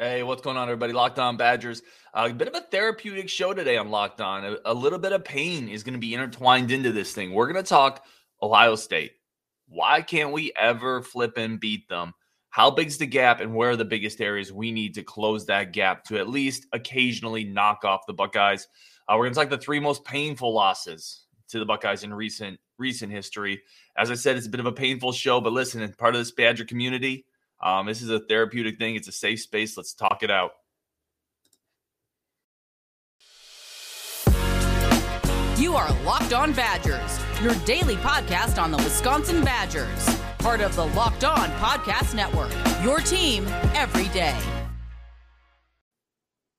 Hey, 0.00 0.22
what's 0.22 0.42
going 0.42 0.56
on, 0.56 0.68
everybody? 0.68 0.92
Locked 0.92 1.18
On 1.18 1.36
Badgers. 1.36 1.82
Uh, 2.14 2.28
a 2.30 2.32
bit 2.32 2.46
of 2.46 2.54
a 2.54 2.60
therapeutic 2.60 3.28
show 3.28 3.52
today 3.52 3.76
on 3.78 3.90
Locked 3.90 4.20
On. 4.20 4.44
A, 4.44 4.56
a 4.66 4.72
little 4.72 5.00
bit 5.00 5.10
of 5.10 5.24
pain 5.24 5.68
is 5.68 5.82
going 5.82 5.94
to 5.94 5.98
be 5.98 6.14
intertwined 6.14 6.70
into 6.70 6.92
this 6.92 7.12
thing. 7.12 7.32
We're 7.32 7.50
going 7.50 7.64
to 7.64 7.68
talk 7.68 8.04
Ohio 8.40 8.76
State. 8.76 9.14
Why 9.66 10.02
can't 10.02 10.30
we 10.30 10.52
ever 10.54 11.02
flip 11.02 11.32
and 11.36 11.58
beat 11.58 11.88
them? 11.88 12.12
How 12.50 12.70
big's 12.70 12.96
the 12.96 13.06
gap, 13.06 13.40
and 13.40 13.56
where 13.56 13.70
are 13.70 13.76
the 13.76 13.84
biggest 13.84 14.20
areas 14.20 14.52
we 14.52 14.70
need 14.70 14.94
to 14.94 15.02
close 15.02 15.46
that 15.46 15.72
gap 15.72 16.04
to 16.04 16.18
at 16.18 16.28
least 16.28 16.68
occasionally 16.72 17.42
knock 17.42 17.84
off 17.84 18.06
the 18.06 18.14
Buckeyes? 18.14 18.68
Uh, 19.08 19.16
we're 19.16 19.24
going 19.24 19.34
to 19.34 19.40
talk 19.40 19.50
the 19.50 19.58
three 19.58 19.80
most 19.80 20.04
painful 20.04 20.54
losses 20.54 21.24
to 21.48 21.58
the 21.58 21.66
Buckeyes 21.66 22.04
in 22.04 22.14
recent 22.14 22.60
recent 22.78 23.10
history. 23.10 23.62
As 23.96 24.12
I 24.12 24.14
said, 24.14 24.36
it's 24.36 24.46
a 24.46 24.50
bit 24.50 24.60
of 24.60 24.66
a 24.66 24.72
painful 24.72 25.10
show, 25.10 25.40
but 25.40 25.52
listen, 25.52 25.92
part 25.98 26.14
of 26.14 26.20
this 26.20 26.30
Badger 26.30 26.64
community 26.64 27.24
um, 27.60 27.86
this 27.86 28.02
is 28.02 28.10
a 28.10 28.20
therapeutic 28.20 28.78
thing. 28.78 28.96
It's 28.96 29.08
a 29.08 29.12
safe 29.12 29.40
space. 29.40 29.76
Let's 29.76 29.94
talk 29.94 30.22
it 30.22 30.30
out. 30.30 30.52
You 35.58 35.74
are 35.74 35.92
Locked 36.04 36.32
On 36.32 36.52
Badgers, 36.52 37.18
your 37.42 37.54
daily 37.64 37.96
podcast 37.96 38.62
on 38.62 38.70
the 38.70 38.76
Wisconsin 38.76 39.44
Badgers, 39.44 40.20
part 40.38 40.60
of 40.60 40.76
the 40.76 40.86
Locked 40.86 41.24
On 41.24 41.50
Podcast 41.52 42.14
Network. 42.14 42.52
Your 42.84 43.00
team 43.00 43.44
every 43.74 44.08
day. 44.10 44.38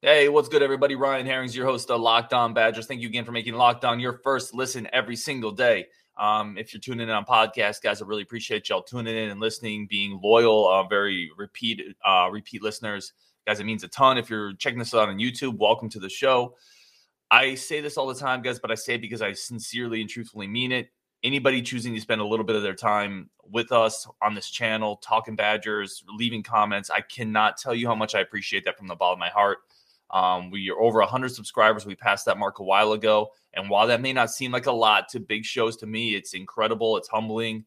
Hey, 0.02 0.30
what's 0.30 0.50
good, 0.50 0.62
everybody? 0.62 0.96
Ryan 0.96 1.26
Herring's 1.26 1.56
your 1.56 1.66
host 1.66 1.90
of 1.92 2.02
Locked 2.02 2.34
On 2.34 2.54
Badgers. 2.54 2.88
Thank 2.88 3.02
you 3.02 3.08
again 3.08 3.26
for 3.26 3.32
making 3.32 3.54
Locked 3.54 3.86
On 3.86 4.00
your 4.00 4.14
first 4.14 4.54
listen 4.54 4.88
every 4.92 5.16
single 5.16 5.52
day. 5.52 5.88
Um, 6.20 6.58
if 6.58 6.74
you're 6.74 6.82
tuning 6.82 7.08
in 7.08 7.16
on 7.16 7.24
podcast, 7.24 7.82
guys, 7.82 8.02
I 8.02 8.06
really 8.06 8.24
appreciate 8.24 8.68
y'all 8.68 8.84
tuning 8.84 9.16
in 9.16 9.30
and 9.30 9.40
listening, 9.40 9.88
being 9.90 10.20
loyal, 10.22 10.68
uh, 10.68 10.84
very 10.84 11.32
repeat 11.38 11.82
uh, 12.06 12.28
repeat 12.30 12.62
listeners, 12.62 13.14
guys. 13.48 13.62
It 13.62 13.66
means 13.66 13.86
a 13.86 13.88
ton. 13.88 14.18
If 14.18 14.30
you're 14.30 14.52
checking 14.54 14.80
this 14.80 14.94
out 14.94 15.08
on 15.08 15.18
YouTube, 15.18 15.58
welcome 15.58 15.88
to 15.90 16.00
the 16.00 16.10
show. 16.10 16.56
I 17.32 17.56
say 17.56 17.80
this 17.80 17.96
all 17.96 18.08
the 18.08 18.16
time, 18.16 18.42
guys, 18.42 18.60
but 18.60 18.70
I 18.70 18.76
say 18.76 18.96
it 18.96 19.02
because 19.02 19.22
I 19.22 19.32
sincerely 19.32 20.02
and 20.02 20.10
truthfully 20.10 20.48
mean 20.48 20.74
it. 20.74 20.90
Anybody 21.24 21.62
choosing 21.62 21.94
to 21.94 22.02
spend 22.02 22.20
a 22.20 22.26
little 22.26 22.46
bit 22.46 22.58
of 22.58 22.64
their 22.64 22.76
time 22.76 23.30
with 23.50 23.72
us 23.72 24.06
on 24.22 24.36
this 24.36 24.50
channel, 24.50 24.98
talking 24.98 25.38
Badgers, 25.38 26.04
leaving 26.18 26.44
comments, 26.44 26.90
I 26.90 27.00
cannot 27.00 27.58
tell 27.58 27.74
you 27.74 27.88
how 27.88 27.96
much 27.96 28.14
I 28.14 28.20
appreciate 28.20 28.66
that 28.66 28.78
from 28.78 28.88
the 28.88 28.96
bottom 28.96 29.18
of 29.18 29.20
my 29.20 29.30
heart. 29.30 29.60
Um, 30.12 30.50
we 30.50 30.70
are 30.70 30.80
over 30.80 31.00
100 31.00 31.30
subscribers. 31.30 31.86
We 31.86 31.96
passed 31.96 32.26
that 32.26 32.38
mark 32.38 32.60
a 32.60 32.64
while 32.64 32.94
ago. 32.94 33.32
And 33.54 33.70
while 33.70 33.88
that 33.88 34.02
may 34.02 34.14
not 34.14 34.32
seem 34.32 34.52
like 34.52 34.66
a 34.66 34.72
lot 34.72 35.10
to 35.10 35.20
big 35.20 35.46
shows 35.46 35.78
to 35.78 35.88
me, 35.88 36.16
it's 36.16 36.34
incredible. 36.34 36.98
It's 36.98 37.08
humbling. 37.08 37.66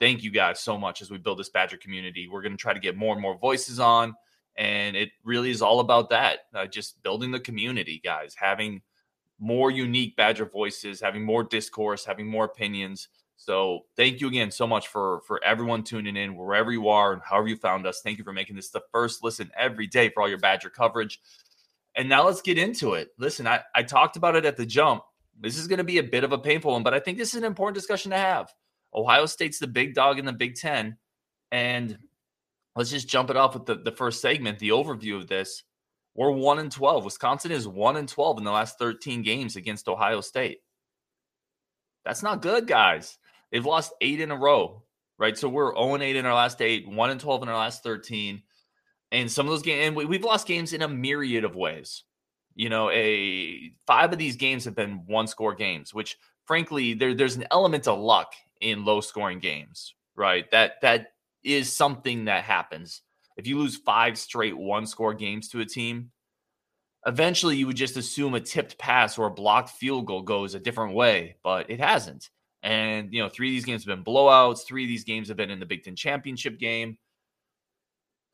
Thank 0.00 0.22
you 0.22 0.30
guys 0.30 0.60
so 0.60 0.76
much 0.78 1.02
as 1.02 1.10
we 1.10 1.18
build 1.18 1.38
this 1.38 1.48
Badger 1.48 1.76
community. 1.76 2.28
We're 2.28 2.42
going 2.42 2.52
to 2.52 2.58
try 2.58 2.74
to 2.74 2.80
get 2.80 2.96
more 2.96 3.12
and 3.12 3.22
more 3.22 3.38
voices 3.38 3.78
on. 3.78 4.14
And 4.56 4.96
it 4.96 5.10
really 5.24 5.50
is 5.50 5.62
all 5.62 5.80
about 5.80 6.10
that 6.10 6.40
uh, 6.54 6.66
just 6.66 7.02
building 7.02 7.30
the 7.30 7.40
community, 7.40 8.00
guys, 8.04 8.34
having 8.34 8.82
more 9.38 9.70
unique 9.70 10.14
Badger 10.16 10.44
voices, 10.44 11.00
having 11.00 11.24
more 11.24 11.42
discourse, 11.42 12.04
having 12.04 12.26
more 12.26 12.44
opinions. 12.44 13.08
So 13.36 13.86
thank 13.96 14.20
you 14.20 14.28
again 14.28 14.52
so 14.52 14.68
much 14.68 14.86
for 14.88 15.20
for 15.26 15.42
everyone 15.42 15.82
tuning 15.82 16.16
in 16.16 16.36
wherever 16.36 16.70
you 16.70 16.88
are 16.88 17.12
and 17.12 17.22
however 17.22 17.48
you 17.48 17.56
found 17.56 17.86
us. 17.86 18.00
Thank 18.00 18.18
you 18.18 18.24
for 18.24 18.32
making 18.32 18.54
this 18.54 18.70
the 18.70 18.82
first 18.92 19.24
listen 19.24 19.50
every 19.56 19.88
day 19.88 20.10
for 20.10 20.22
all 20.22 20.28
your 20.28 20.38
Badger 20.38 20.70
coverage. 20.70 21.20
And 21.94 22.08
now 22.08 22.24
let's 22.24 22.40
get 22.40 22.58
into 22.58 22.94
it. 22.94 23.08
Listen, 23.18 23.46
I, 23.46 23.60
I 23.74 23.82
talked 23.82 24.16
about 24.16 24.36
it 24.36 24.44
at 24.44 24.56
the 24.56 24.66
jump. 24.66 25.02
This 25.38 25.58
is 25.58 25.68
going 25.68 25.78
to 25.78 25.84
be 25.84 25.98
a 25.98 26.02
bit 26.02 26.24
of 26.24 26.32
a 26.32 26.38
painful 26.38 26.72
one, 26.72 26.82
but 26.82 26.94
I 26.94 27.00
think 27.00 27.18
this 27.18 27.34
is 27.34 27.40
an 27.40 27.44
important 27.44 27.74
discussion 27.74 28.10
to 28.12 28.16
have. 28.16 28.52
Ohio 28.94 29.26
State's 29.26 29.58
the 29.58 29.66
big 29.66 29.94
dog 29.94 30.18
in 30.18 30.24
the 30.24 30.32
Big 30.32 30.54
Ten. 30.54 30.96
And 31.50 31.98
let's 32.76 32.90
just 32.90 33.08
jump 33.08 33.30
it 33.30 33.36
off 33.36 33.54
with 33.54 33.66
the, 33.66 33.76
the 33.76 33.92
first 33.92 34.20
segment, 34.20 34.58
the 34.58 34.70
overview 34.70 35.16
of 35.16 35.28
this. 35.28 35.64
We're 36.14 36.30
1 36.30 36.58
and 36.58 36.70
12. 36.70 37.04
Wisconsin 37.04 37.52
is 37.52 37.66
1 37.66 37.96
and 37.96 38.08
12 38.08 38.38
in 38.38 38.44
the 38.44 38.50
last 38.50 38.78
13 38.78 39.22
games 39.22 39.56
against 39.56 39.88
Ohio 39.88 40.20
State. 40.20 40.58
That's 42.04 42.22
not 42.22 42.42
good, 42.42 42.66
guys. 42.66 43.18
They've 43.50 43.64
lost 43.64 43.92
eight 44.00 44.20
in 44.20 44.30
a 44.30 44.36
row, 44.36 44.82
right? 45.18 45.36
So 45.36 45.48
we're 45.48 45.74
0 45.74 45.94
and 45.94 46.02
8 46.02 46.16
in 46.16 46.26
our 46.26 46.34
last 46.34 46.60
eight, 46.60 46.88
1 46.88 47.10
and 47.10 47.20
12 47.20 47.42
in 47.42 47.48
our 47.48 47.56
last 47.56 47.82
13. 47.82 48.42
And 49.12 49.30
some 49.30 49.46
of 49.46 49.50
those 49.50 49.62
games, 49.62 49.86
and 49.86 49.94
we, 49.94 50.16
have 50.16 50.24
lost 50.24 50.48
games 50.48 50.72
in 50.72 50.82
a 50.82 50.88
myriad 50.88 51.44
of 51.44 51.54
ways. 51.54 52.04
You 52.54 52.70
know, 52.70 52.90
a 52.90 53.72
five 53.86 54.12
of 54.12 54.18
these 54.18 54.36
games 54.36 54.64
have 54.64 54.74
been 54.74 55.04
one 55.06 55.26
score 55.26 55.54
games, 55.54 55.94
which 55.94 56.16
frankly, 56.46 56.94
there, 56.94 57.14
there's 57.14 57.36
an 57.36 57.46
element 57.50 57.86
of 57.86 57.98
luck 57.98 58.32
in 58.60 58.84
low 58.84 59.00
scoring 59.00 59.38
games, 59.38 59.94
right? 60.16 60.50
That 60.50 60.80
that 60.82 61.12
is 61.44 61.72
something 61.72 62.24
that 62.24 62.44
happens. 62.44 63.02
If 63.36 63.46
you 63.46 63.58
lose 63.58 63.76
five 63.76 64.18
straight 64.18 64.56
one 64.56 64.86
score 64.86 65.14
games 65.14 65.48
to 65.50 65.60
a 65.60 65.66
team, 65.66 66.10
eventually 67.06 67.56
you 67.56 67.66
would 67.66 67.76
just 67.76 67.96
assume 67.96 68.34
a 68.34 68.40
tipped 68.40 68.78
pass 68.78 69.18
or 69.18 69.26
a 69.26 69.30
blocked 69.30 69.70
field 69.70 70.06
goal 70.06 70.22
goes 70.22 70.54
a 70.54 70.60
different 70.60 70.94
way, 70.94 71.36
but 71.42 71.70
it 71.70 71.80
hasn't. 71.80 72.30
And 72.62 73.12
you 73.12 73.22
know, 73.22 73.28
three 73.28 73.48
of 73.48 73.52
these 73.52 73.64
games 73.64 73.84
have 73.84 73.94
been 73.94 74.14
blowouts. 74.14 74.64
Three 74.66 74.84
of 74.84 74.88
these 74.88 75.04
games 75.04 75.28
have 75.28 75.36
been 75.36 75.50
in 75.50 75.60
the 75.60 75.66
Big 75.66 75.84
Ten 75.84 75.96
championship 75.96 76.58
game. 76.58 76.96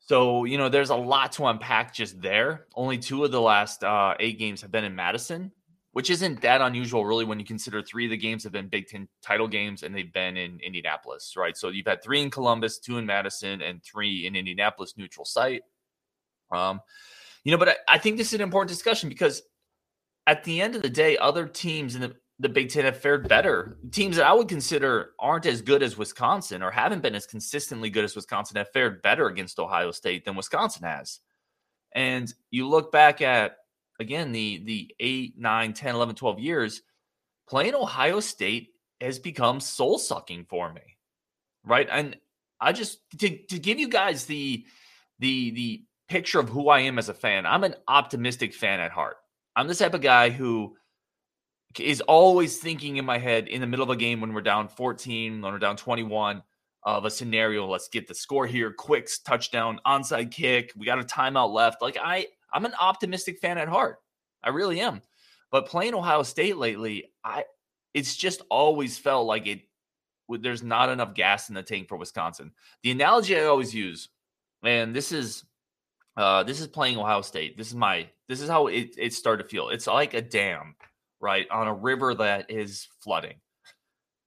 So, 0.09 0.45
you 0.45 0.57
know, 0.57 0.69
there's 0.69 0.89
a 0.89 0.95
lot 0.95 1.33
to 1.33 1.45
unpack 1.45 1.93
just 1.93 2.19
there. 2.19 2.65
Only 2.73 2.97
two 2.97 3.23
of 3.23 3.29
the 3.29 3.39
last 3.39 3.83
uh, 3.83 4.15
eight 4.19 4.39
games 4.39 4.59
have 4.63 4.71
been 4.71 4.83
in 4.83 4.95
Madison, 4.95 5.51
which 5.91 6.09
isn't 6.09 6.41
that 6.41 6.61
unusual, 6.61 7.05
really, 7.05 7.25
when 7.25 7.39
you 7.39 7.45
consider 7.45 7.83
three 7.83 8.05
of 8.05 8.09
the 8.09 8.17
games 8.17 8.43
have 8.43 8.51
been 8.51 8.69
Big 8.69 8.87
Ten 8.87 9.07
title 9.21 9.47
games 9.47 9.83
and 9.83 9.93
they've 9.93 10.11
been 10.11 10.35
in 10.35 10.59
Indianapolis, 10.61 11.35
right? 11.37 11.55
So 11.55 11.69
you've 11.69 11.85
had 11.85 12.01
three 12.01 12.23
in 12.23 12.31
Columbus, 12.31 12.79
two 12.79 12.97
in 12.97 13.05
Madison, 13.05 13.61
and 13.61 13.83
three 13.83 14.25
in 14.25 14.35
Indianapolis 14.35 14.95
neutral 14.97 15.25
site. 15.25 15.61
Um, 16.51 16.81
you 17.43 17.51
know, 17.51 17.59
but 17.59 17.69
I, 17.69 17.75
I 17.87 17.97
think 17.99 18.17
this 18.17 18.29
is 18.29 18.33
an 18.33 18.41
important 18.41 18.69
discussion 18.69 19.09
because 19.09 19.43
at 20.25 20.43
the 20.43 20.59
end 20.59 20.75
of 20.75 20.81
the 20.81 20.89
day, 20.89 21.17
other 21.17 21.45
teams 21.45 21.93
in 21.93 22.01
the 22.01 22.15
the 22.39 22.49
Big 22.49 22.69
Ten 22.69 22.85
have 22.85 22.97
fared 22.97 23.27
better. 23.27 23.77
Teams 23.91 24.15
that 24.15 24.25
I 24.25 24.33
would 24.33 24.47
consider 24.47 25.11
aren't 25.19 25.45
as 25.45 25.61
good 25.61 25.83
as 25.83 25.97
Wisconsin 25.97 26.63
or 26.63 26.71
haven't 26.71 27.01
been 27.01 27.15
as 27.15 27.25
consistently 27.25 27.89
good 27.89 28.05
as 28.05 28.15
Wisconsin 28.15 28.55
have 28.55 28.71
fared 28.71 29.01
better 29.01 29.27
against 29.27 29.59
Ohio 29.59 29.91
State 29.91 30.23
than 30.23 30.37
Wisconsin 30.37 30.83
has. 30.83 31.19
And 31.91 32.33
you 32.49 32.67
look 32.67 32.93
back 32.93 33.21
at, 33.21 33.57
again, 33.99 34.31
the, 34.31 34.63
the 34.63 34.95
8, 34.99 35.37
9, 35.37 35.73
10, 35.73 35.95
11, 35.95 36.15
12 36.15 36.39
years, 36.39 36.81
playing 37.49 37.75
Ohio 37.75 38.21
State 38.21 38.69
has 39.01 39.19
become 39.19 39.59
soul 39.59 39.97
sucking 39.97 40.45
for 40.45 40.71
me. 40.71 40.97
Right. 41.65 41.89
And 41.91 42.15
I 42.61 42.71
just, 42.71 42.99
to, 43.19 43.37
to 43.47 43.59
give 43.59 43.79
you 43.79 43.89
guys 43.89 44.25
the, 44.25 44.65
the, 45.19 45.51
the 45.51 45.83
picture 46.07 46.39
of 46.39 46.47
who 46.47 46.69
I 46.69 46.81
am 46.81 46.97
as 46.99 47.09
a 47.09 47.13
fan, 47.13 47.45
I'm 47.45 47.65
an 47.65 47.75
optimistic 47.85 48.53
fan 48.53 48.79
at 48.79 48.91
heart. 48.91 49.17
I'm 49.57 49.67
the 49.67 49.75
type 49.75 49.93
of 49.93 50.01
guy 50.01 50.29
who, 50.29 50.77
is 51.77 52.01
always 52.01 52.57
thinking 52.57 52.97
in 52.97 53.05
my 53.05 53.17
head 53.17 53.47
in 53.47 53.61
the 53.61 53.67
middle 53.67 53.83
of 53.83 53.89
a 53.89 53.95
game 53.95 54.21
when 54.21 54.33
we're 54.33 54.41
down 54.41 54.67
14, 54.67 55.41
when 55.41 55.53
we're 55.53 55.59
down 55.59 55.77
21 55.77 56.41
of 56.83 57.05
a 57.05 57.11
scenario. 57.11 57.67
Let's 57.67 57.87
get 57.87 58.07
the 58.07 58.15
score 58.15 58.47
here, 58.47 58.71
quick 58.71 59.09
touchdown, 59.25 59.79
onside 59.85 60.31
kick. 60.31 60.71
We 60.75 60.85
got 60.85 60.99
a 60.99 61.03
timeout 61.03 61.53
left. 61.53 61.81
Like 61.81 61.97
I, 62.01 62.27
I'm 62.51 62.65
an 62.65 62.73
optimistic 62.79 63.39
fan 63.39 63.57
at 63.57 63.67
heart. 63.67 63.97
I 64.43 64.49
really 64.49 64.79
am. 64.79 65.01
But 65.51 65.67
playing 65.67 65.93
Ohio 65.93 66.23
State 66.23 66.57
lately, 66.57 67.11
I, 67.23 67.43
it's 67.93 68.15
just 68.15 68.41
always 68.49 68.97
felt 68.97 69.27
like 69.27 69.47
it. 69.47 69.61
There's 70.29 70.61
not 70.61 70.89
enough 70.89 71.15
gas 71.15 71.49
in 71.49 71.55
the 71.55 71.63
tank 71.63 71.87
for 71.87 71.97
Wisconsin. 71.97 72.51
The 72.83 72.91
analogy 72.91 73.35
I 73.35 73.45
always 73.45 73.73
use, 73.73 74.09
and 74.63 74.95
this 74.95 75.11
is, 75.11 75.43
uh, 76.17 76.43
this 76.43 76.61
is 76.61 76.67
playing 76.67 76.99
Ohio 76.99 77.21
State. 77.21 77.57
This 77.57 77.67
is 77.67 77.75
my, 77.75 78.07
this 78.27 78.39
is 78.39 78.47
how 78.47 78.67
it, 78.67 78.93
it 78.95 79.13
started 79.13 79.43
to 79.43 79.49
feel. 79.49 79.69
It's 79.69 79.87
like 79.87 80.13
a 80.13 80.21
dam 80.21 80.75
right, 81.19 81.49
on 81.49 81.67
a 81.67 81.73
river 81.73 82.13
that 82.15 82.49
is 82.49 82.87
flooding. 83.01 83.35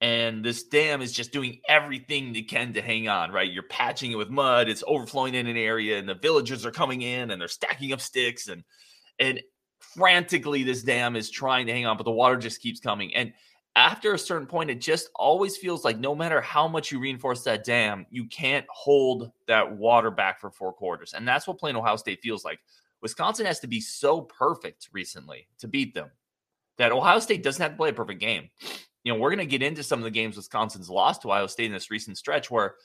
And 0.00 0.44
this 0.44 0.64
dam 0.64 1.00
is 1.00 1.12
just 1.12 1.30
doing 1.30 1.60
everything 1.68 2.34
it 2.34 2.48
can 2.48 2.72
to 2.72 2.82
hang 2.82 3.08
on, 3.08 3.30
right? 3.30 3.50
You're 3.50 3.62
patching 3.62 4.10
it 4.10 4.16
with 4.16 4.30
mud, 4.30 4.68
it's 4.68 4.82
overflowing 4.86 5.34
in 5.34 5.46
an 5.46 5.56
area, 5.56 5.98
and 5.98 6.08
the 6.08 6.14
villagers 6.14 6.66
are 6.66 6.72
coming 6.72 7.02
in 7.02 7.30
and 7.30 7.40
they're 7.40 7.48
stacking 7.48 7.92
up 7.92 8.00
sticks 8.00 8.48
and 8.48 8.64
and 9.18 9.40
frantically 9.78 10.62
this 10.62 10.82
dam 10.82 11.16
is 11.16 11.30
trying 11.30 11.66
to 11.66 11.72
hang 11.72 11.86
on, 11.86 11.96
but 11.96 12.04
the 12.04 12.10
water 12.10 12.36
just 12.36 12.60
keeps 12.60 12.80
coming. 12.80 13.14
And 13.14 13.32
after 13.76 14.14
a 14.14 14.18
certain 14.18 14.46
point, 14.46 14.70
it 14.70 14.80
just 14.80 15.08
always 15.14 15.56
feels 15.56 15.84
like 15.84 15.98
no 15.98 16.14
matter 16.14 16.40
how 16.40 16.68
much 16.68 16.90
you 16.90 16.98
reinforce 16.98 17.42
that 17.44 17.64
dam, 17.64 18.06
you 18.10 18.26
can't 18.26 18.66
hold 18.68 19.30
that 19.48 19.76
water 19.76 20.10
back 20.10 20.40
for 20.40 20.50
four 20.50 20.72
quarters. 20.72 21.14
And 21.14 21.26
that's 21.26 21.46
what 21.46 21.58
playing 21.58 21.76
Ohio 21.76 21.96
State 21.96 22.20
feels 22.20 22.44
like. 22.44 22.60
Wisconsin 23.00 23.46
has 23.46 23.60
to 23.60 23.66
be 23.66 23.80
so 23.80 24.22
perfect 24.22 24.88
recently 24.92 25.48
to 25.58 25.68
beat 25.68 25.94
them 25.94 26.10
that 26.78 26.92
Ohio 26.92 27.18
State 27.18 27.42
doesn't 27.42 27.62
have 27.62 27.72
to 27.72 27.76
play 27.76 27.90
a 27.90 27.94
perfect 27.94 28.20
game. 28.20 28.48
You 29.04 29.12
know, 29.12 29.18
we're 29.18 29.30
going 29.30 29.38
to 29.38 29.46
get 29.46 29.62
into 29.62 29.82
some 29.82 29.98
of 29.98 30.04
the 30.04 30.10
games 30.10 30.36
Wisconsin's 30.36 30.88
lost 30.88 31.22
to 31.22 31.28
Ohio 31.28 31.46
State 31.46 31.66
in 31.66 31.72
this 31.72 31.90
recent 31.90 32.18
stretch 32.18 32.50
where, 32.50 32.76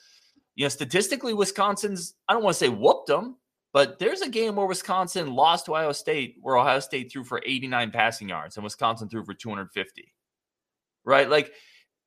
you 0.56 0.64
know, 0.64 0.68
statistically, 0.68 1.34
Wisconsin's, 1.34 2.14
I 2.28 2.32
don't 2.32 2.42
want 2.42 2.54
to 2.54 2.58
say 2.58 2.68
whooped 2.68 3.06
them, 3.06 3.36
but 3.72 3.98
there's 3.98 4.22
a 4.22 4.28
game 4.28 4.56
where 4.56 4.66
Wisconsin 4.66 5.34
lost 5.34 5.66
to 5.66 5.72
Ohio 5.72 5.92
State 5.92 6.36
where 6.40 6.56
Ohio 6.56 6.80
State 6.80 7.12
threw 7.12 7.22
for 7.22 7.40
89 7.44 7.90
passing 7.90 8.28
yards 8.28 8.56
and 8.56 8.64
Wisconsin 8.64 9.08
threw 9.08 9.24
for 9.24 9.34
250. 9.34 10.12
Right? 11.04 11.28
Like, 11.28 11.52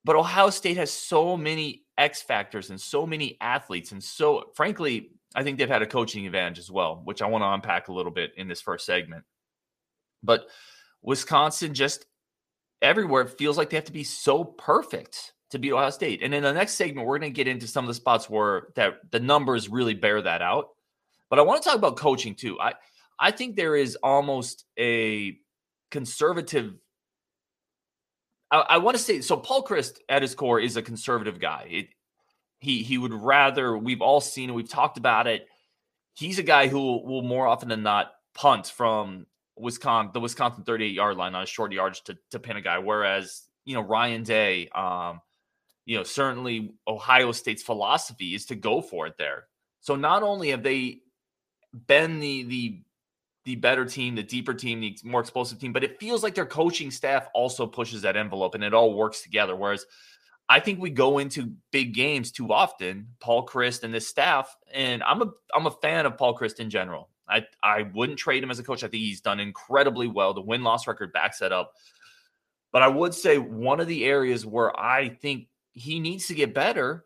but 0.04 0.16
Ohio 0.16 0.50
State 0.50 0.78
has 0.78 0.92
so 0.92 1.38
many 1.38 1.84
X 1.98 2.22
factors 2.22 2.72
and 2.72 2.82
so 2.82 3.06
many 3.06 3.38
athletes. 3.40 3.92
And 3.92 4.04
so, 4.04 4.50
frankly, 4.56 5.12
I 5.36 5.44
think 5.44 5.58
they've 5.58 5.70
had 5.70 5.84
a 5.84 5.88
coaching 5.88 6.26
advantage 6.26 6.60
as 6.60 6.72
well, 6.72 7.02
which 7.04 7.22
I 7.22 7.28
want 7.28 7.44
to 7.44 7.50
unpack 7.50 7.88
a 7.88 7.94
little 7.94 8.12
bit 8.12 8.32
in 8.36 8.48
this 8.48 8.62
first 8.62 8.86
segment. 8.86 9.24
But 10.24 10.48
Wisconsin 11.02 11.74
just 11.74 12.06
everywhere 12.82 13.26
feels 13.28 13.58
like 13.58 13.70
they 13.70 13.78
have 13.78 13.86
to 13.86 13.92
be 13.92 14.04
so 14.04 14.44
perfect 14.44 15.34
to 15.52 15.60
beat 15.60 15.72
Ohio 15.72 15.90
State. 15.90 16.24
And 16.24 16.34
in 16.34 16.44
the 16.44 16.54
next 16.54 16.74
segment, 16.74 17.08
we're 17.08 17.20
going 17.20 17.32
to 17.32 17.36
get 17.36 17.48
into 17.48 17.68
some 17.68 17.84
of 17.84 17.88
the 17.88 17.94
spots 17.94 18.30
where 18.30 18.68
that 18.76 19.12
the 19.12 19.20
numbers 19.20 19.70
really 19.70 19.94
bear 19.94 20.22
that 20.22 20.42
out. 20.42 20.70
But 21.30 21.40
I 21.40 21.44
want 21.44 21.62
to 21.62 21.70
talk 21.70 21.78
about 21.78 21.98
coaching 21.98 22.36
too. 22.36 22.60
I 22.60 22.74
I 23.20 23.32
think 23.32 23.56
there 23.56 23.76
is 23.76 23.96
almost 24.02 24.66
a 24.80 25.38
conservative. 25.92 26.74
I, 28.50 28.60
I 28.70 28.78
want 28.80 28.98
to 28.98 29.04
say 29.04 29.22
so. 29.22 29.38
Paul 29.38 29.64
Chryst 29.64 30.00
at 30.10 30.22
his 30.22 30.36
core 30.36 30.60
is 30.60 30.78
a 30.78 30.82
conservative 30.82 31.40
guy. 31.40 31.68
It, 31.70 31.88
he 32.60 32.84
he 32.84 32.98
would 32.98 33.14
rather. 33.14 33.78
We've 33.78 34.02
all 34.02 34.22
seen 34.22 34.50
it. 34.50 34.54
We've 34.54 34.70
talked 34.70 34.98
about 34.98 35.28
it. 35.28 35.48
He's 36.14 36.40
a 36.40 36.44
guy 36.44 36.68
who 36.68 36.80
will, 36.80 37.06
will 37.06 37.22
more 37.22 37.48
often 37.48 37.70
than 37.70 37.84
not 37.84 38.12
punt 38.34 38.68
from 38.68 39.26
Wisconsin, 39.62 40.12
the 40.14 40.20
Wisconsin 40.20 40.64
38 40.64 40.94
yard 40.94 41.18
line 41.18 41.36
on 41.36 41.44
a 41.44 41.46
short 41.46 41.72
yards 41.72 42.02
to, 42.02 42.18
to 42.32 42.40
pin 42.40 42.58
a 42.58 42.62
guy. 42.62 42.80
Whereas, 42.80 43.44
you 43.66 43.76
know, 43.76 43.82
Ryan 43.82 44.24
Day, 44.24 44.68
um, 44.70 45.22
you 45.86 45.98
know, 45.98 46.04
certainly 46.04 46.74
Ohio 46.88 47.32
State's 47.32 47.64
philosophy 47.64 48.36
is 48.36 48.46
to 48.48 48.56
go 48.56 48.82
for 48.82 49.08
it 49.08 49.18
there. 49.18 49.48
So 49.80 49.96
not 49.96 50.24
only 50.24 50.50
have 50.50 50.64
they 50.64 51.02
been 51.88 52.20
the 52.20 52.44
the 52.44 52.82
the 53.44 53.56
better 53.56 53.86
team, 53.86 54.16
the 54.16 54.24
deeper 54.24 54.54
team, 54.54 54.82
the 54.82 54.96
more 55.04 55.22
explosive 55.22 55.60
team, 55.60 55.74
but 55.74 55.84
it 55.84 56.00
feels 56.00 56.22
like 56.22 56.36
their 56.36 56.46
coaching 56.46 56.92
staff 56.92 57.28
also 57.34 57.66
pushes 57.66 58.04
that 58.04 58.16
envelope 58.16 58.54
and 58.54 58.64
it 58.64 58.74
all 58.74 58.94
works 58.94 59.22
together. 59.22 59.56
Whereas 59.56 59.86
I 60.48 60.60
think 60.60 60.80
we 60.80 60.90
go 60.90 61.18
into 61.18 61.54
big 61.72 61.94
games 61.94 62.32
too 62.32 62.52
often, 62.52 63.08
Paul 63.20 63.48
Chryst 63.48 63.84
and 63.84 63.94
this 63.94 64.08
staff, 64.08 64.56
and 64.74 65.02
I'm 65.04 65.22
a 65.22 65.32
I'm 65.56 65.66
a 65.66 65.72
fan 65.72 66.06
of 66.06 66.18
Paul 66.18 66.38
Chryst 66.38 66.60
in 66.60 66.70
general. 66.70 67.10
I 67.32 67.46
I 67.64 67.84
wouldn't 67.94 68.20
trade 68.20 68.44
him 68.44 68.52
as 68.52 68.60
a 68.60 68.64
coach. 68.64 68.84
I 68.84 68.88
think 68.88 69.04
he's 69.04 69.22
done 69.22 69.40
incredibly 69.40 70.08
well. 70.08 70.34
The 70.34 70.42
win 70.42 70.64
loss 70.64 70.88
record 70.88 71.14
backs 71.14 71.40
that 71.40 71.52
up. 71.52 71.74
But 72.72 72.82
I 72.82 72.88
would 72.88 73.14
say 73.14 73.38
one 73.38 73.80
of 73.80 73.88
the 73.88 74.06
areas 74.06 74.46
where 74.46 74.78
I 74.80 75.10
think 75.10 75.48
he 75.74 76.00
needs 76.00 76.28
to 76.28 76.34
get 76.34 76.54
better 76.54 77.06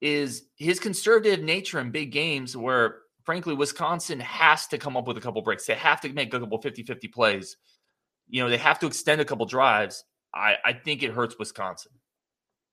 is 0.00 0.44
his 0.56 0.78
conservative 0.78 1.42
nature 1.42 1.80
in 1.80 1.90
big 1.90 2.12
games 2.12 2.56
where 2.56 3.00
frankly 3.24 3.54
Wisconsin 3.54 4.20
has 4.20 4.66
to 4.68 4.78
come 4.78 4.96
up 4.96 5.06
with 5.06 5.16
a 5.16 5.20
couple 5.20 5.42
breaks. 5.42 5.66
They 5.66 5.74
have 5.74 6.00
to 6.02 6.08
make 6.10 6.32
a 6.32 6.40
couple 6.40 6.60
50-50 6.60 7.12
plays. 7.12 7.56
You 8.28 8.42
know, 8.42 8.50
they 8.50 8.58
have 8.58 8.78
to 8.80 8.86
extend 8.86 9.20
a 9.20 9.24
couple 9.24 9.46
drives. 9.46 10.04
I, 10.34 10.56
I 10.64 10.72
think 10.72 11.02
it 11.02 11.10
hurts 11.10 11.38
Wisconsin. 11.38 11.92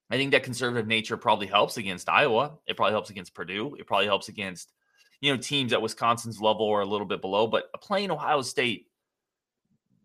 I 0.10 0.18
think 0.18 0.32
that 0.32 0.44
conservative 0.44 0.88
nature 0.88 1.18
probably 1.18 1.48
helps 1.48 1.78
against 1.78 2.10
Iowa. 2.10 2.58
It 2.68 2.78
probably 2.78 2.94
helps 2.94 3.10
against 3.10 3.34
Purdue. 3.34 3.76
It 3.80 3.88
probably 3.88 4.06
helps 4.06 4.30
against 4.30 4.72
you 5.26 5.34
know, 5.34 5.42
teams 5.42 5.74
at 5.74 5.82
Wisconsin's 5.82 6.40
level 6.40 6.68
or 6.68 6.82
a 6.82 6.86
little 6.86 7.08
bit 7.08 7.20
below, 7.20 7.48
but 7.48 7.74
playing 7.82 8.12
Ohio 8.12 8.44
State, 8.44 8.86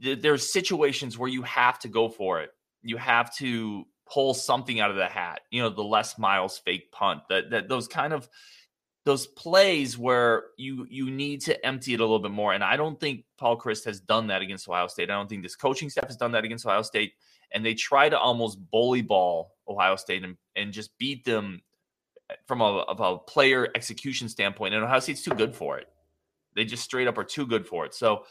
there's 0.01 0.51
situations 0.51 1.19
where 1.19 1.29
you 1.29 1.43
have 1.43 1.79
to 1.81 1.89
go 1.89 2.09
for 2.09 2.41
it. 2.41 2.53
You 2.83 2.97
have 2.97 3.37
to 3.37 3.85
pull 4.11 4.33
something 4.33 4.81
out 4.81 4.91
of 4.91 4.97
the 4.97 5.05
hat. 5.07 5.43
You 5.51 5.61
know, 5.61 5.69
the 5.69 5.83
Les 5.83 6.17
Miles 6.17 6.57
fake 6.57 6.91
punt, 6.91 7.21
that 7.29 7.51
that 7.51 7.69
those 7.69 7.87
kind 7.87 8.15
of 8.15 8.31
those 9.05 9.27
plays 9.27 9.99
where 9.99 10.45
you 10.57 10.87
you 10.89 11.11
need 11.11 11.43
to 11.43 11.67
empty 11.67 11.93
it 11.93 12.01
a 12.01 12.03
little 12.03 12.19
bit 12.19 12.31
more. 12.31 12.55
And 12.55 12.65
I 12.65 12.79
don't 12.79 12.99
think 12.99 13.25
Paul 13.37 13.59
Chryst 13.59 13.85
has 13.85 14.01
done 14.01 14.29
that 14.29 14.41
against 14.41 14.71
Ohio 14.71 14.87
State. 14.87 15.11
I 15.11 15.15
don't 15.15 15.29
think 15.29 15.43
this 15.43 15.55
coaching 15.55 15.91
staff 15.91 16.07
has 16.07 16.17
done 16.17 16.33
that 16.33 16.47
against 16.47 16.65
Ohio 16.65 16.81
State. 16.81 17.13
And 17.53 17.63
they 17.63 17.75
try 17.75 18.09
to 18.09 18.19
almost 18.19 18.59
bully 18.71 19.03
ball 19.03 19.53
Ohio 19.69 19.97
State 19.97 20.25
and, 20.25 20.39
and 20.57 20.73
just 20.73 20.97
beat 20.97 21.27
them 21.27 21.61
from 22.47 22.61
a, 22.61 22.85
a 22.89 23.19
player 23.19 23.69
execution 23.75 24.29
standpoint, 24.29 24.75
and 24.75 24.85
Ohio 24.85 25.01
State's 25.01 25.23
too 25.23 25.35
good 25.35 25.55
for 25.55 25.79
it. 25.79 25.89
They 26.55 26.65
just 26.65 26.83
straight 26.83 27.09
up 27.09 27.19
are 27.19 27.25
too 27.25 27.47
good 27.47 27.67
for 27.67 27.87
it. 27.87 27.95
So 27.95 28.25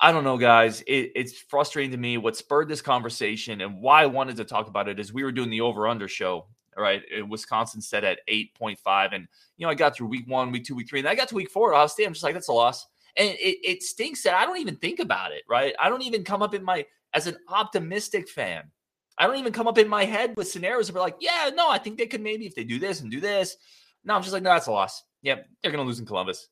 I 0.00 0.12
don't 0.12 0.24
know, 0.24 0.38
guys. 0.38 0.82
It, 0.82 1.12
it's 1.16 1.38
frustrating 1.38 1.90
to 1.90 1.96
me. 1.96 2.18
What 2.18 2.36
spurred 2.36 2.68
this 2.68 2.80
conversation 2.80 3.60
and 3.60 3.80
why 3.80 4.02
I 4.02 4.06
wanted 4.06 4.36
to 4.36 4.44
talk 4.44 4.68
about 4.68 4.88
it 4.88 5.00
is 5.00 5.12
we 5.12 5.24
were 5.24 5.32
doing 5.32 5.50
the 5.50 5.60
over 5.60 5.88
under 5.88 6.06
show, 6.06 6.46
right? 6.76 7.02
Wisconsin 7.28 7.80
set 7.80 8.04
at 8.04 8.20
8.5. 8.28 9.14
And, 9.14 9.26
you 9.56 9.66
know, 9.66 9.70
I 9.70 9.74
got 9.74 9.96
through 9.96 10.06
week 10.06 10.28
one, 10.28 10.52
week 10.52 10.64
two, 10.64 10.76
week 10.76 10.88
three, 10.88 11.00
and 11.00 11.08
I 11.08 11.16
got 11.16 11.28
to 11.28 11.34
week 11.34 11.50
four. 11.50 11.74
Ohio 11.74 11.88
State, 11.88 12.06
I'm 12.06 12.12
just 12.12 12.22
like, 12.22 12.34
that's 12.34 12.48
a 12.48 12.52
loss. 12.52 12.86
And 13.16 13.30
it, 13.30 13.58
it 13.64 13.82
stinks 13.82 14.22
that 14.22 14.34
I 14.34 14.46
don't 14.46 14.58
even 14.58 14.76
think 14.76 15.00
about 15.00 15.32
it, 15.32 15.42
right? 15.48 15.74
I 15.80 15.88
don't 15.88 16.02
even 16.02 16.22
come 16.22 16.42
up 16.42 16.54
in 16.54 16.62
my, 16.62 16.86
as 17.14 17.26
an 17.26 17.36
optimistic 17.48 18.28
fan, 18.28 18.70
I 19.18 19.26
don't 19.26 19.36
even 19.36 19.52
come 19.52 19.66
up 19.66 19.78
in 19.78 19.88
my 19.88 20.04
head 20.04 20.36
with 20.36 20.48
scenarios 20.48 20.92
where 20.92 21.02
like, 21.02 21.16
yeah, 21.20 21.50
no, 21.54 21.68
I 21.68 21.78
think 21.78 21.98
they 21.98 22.06
could 22.06 22.20
maybe 22.20 22.46
if 22.46 22.54
they 22.54 22.64
do 22.64 22.78
this 22.78 23.00
and 23.00 23.10
do 23.10 23.20
this. 23.20 23.56
No, 24.04 24.14
I'm 24.14 24.22
just 24.22 24.32
like, 24.32 24.42
no, 24.42 24.50
that's 24.50 24.68
a 24.68 24.72
loss. 24.72 25.02
Yep, 25.22 25.46
they're 25.62 25.72
going 25.72 25.82
to 25.82 25.86
lose 25.86 25.98
in 25.98 26.06
Columbus. 26.06 26.48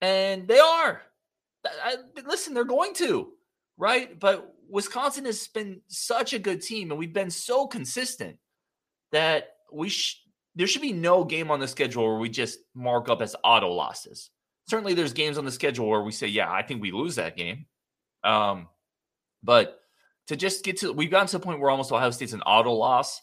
And 0.00 0.48
they 0.48 0.58
are. 0.58 1.02
I, 1.64 1.96
listen, 2.24 2.54
they're 2.54 2.64
going 2.64 2.94
to, 2.94 3.32
right? 3.76 4.18
But 4.18 4.54
Wisconsin 4.68 5.24
has 5.26 5.46
been 5.48 5.80
such 5.88 6.32
a 6.32 6.38
good 6.38 6.62
team 6.62 6.90
and 6.90 6.98
we've 6.98 7.12
been 7.12 7.30
so 7.30 7.66
consistent 7.66 8.38
that 9.12 9.48
we 9.72 9.88
sh- 9.88 10.22
there 10.54 10.66
should 10.66 10.82
be 10.82 10.92
no 10.92 11.24
game 11.24 11.50
on 11.50 11.60
the 11.60 11.68
schedule 11.68 12.04
where 12.06 12.18
we 12.18 12.28
just 12.28 12.58
mark 12.74 13.08
up 13.08 13.20
as 13.20 13.36
auto 13.44 13.68
losses. 13.68 14.30
Certainly 14.68 14.94
there's 14.94 15.12
games 15.12 15.38
on 15.38 15.44
the 15.44 15.52
schedule 15.52 15.88
where 15.88 16.02
we 16.02 16.12
say, 16.12 16.26
yeah, 16.26 16.50
I 16.50 16.62
think 16.62 16.80
we 16.80 16.92
lose 16.92 17.16
that 17.16 17.36
game. 17.36 17.66
Um, 18.24 18.68
but 19.42 19.80
to 20.26 20.36
just 20.36 20.64
get 20.64 20.78
to 20.80 20.92
we've 20.92 21.10
gotten 21.10 21.26
to 21.28 21.38
the 21.38 21.44
point 21.44 21.60
where 21.60 21.70
almost 21.70 21.92
Ohio 21.92 22.10
State's 22.10 22.32
an 22.32 22.42
auto 22.42 22.72
loss. 22.72 23.22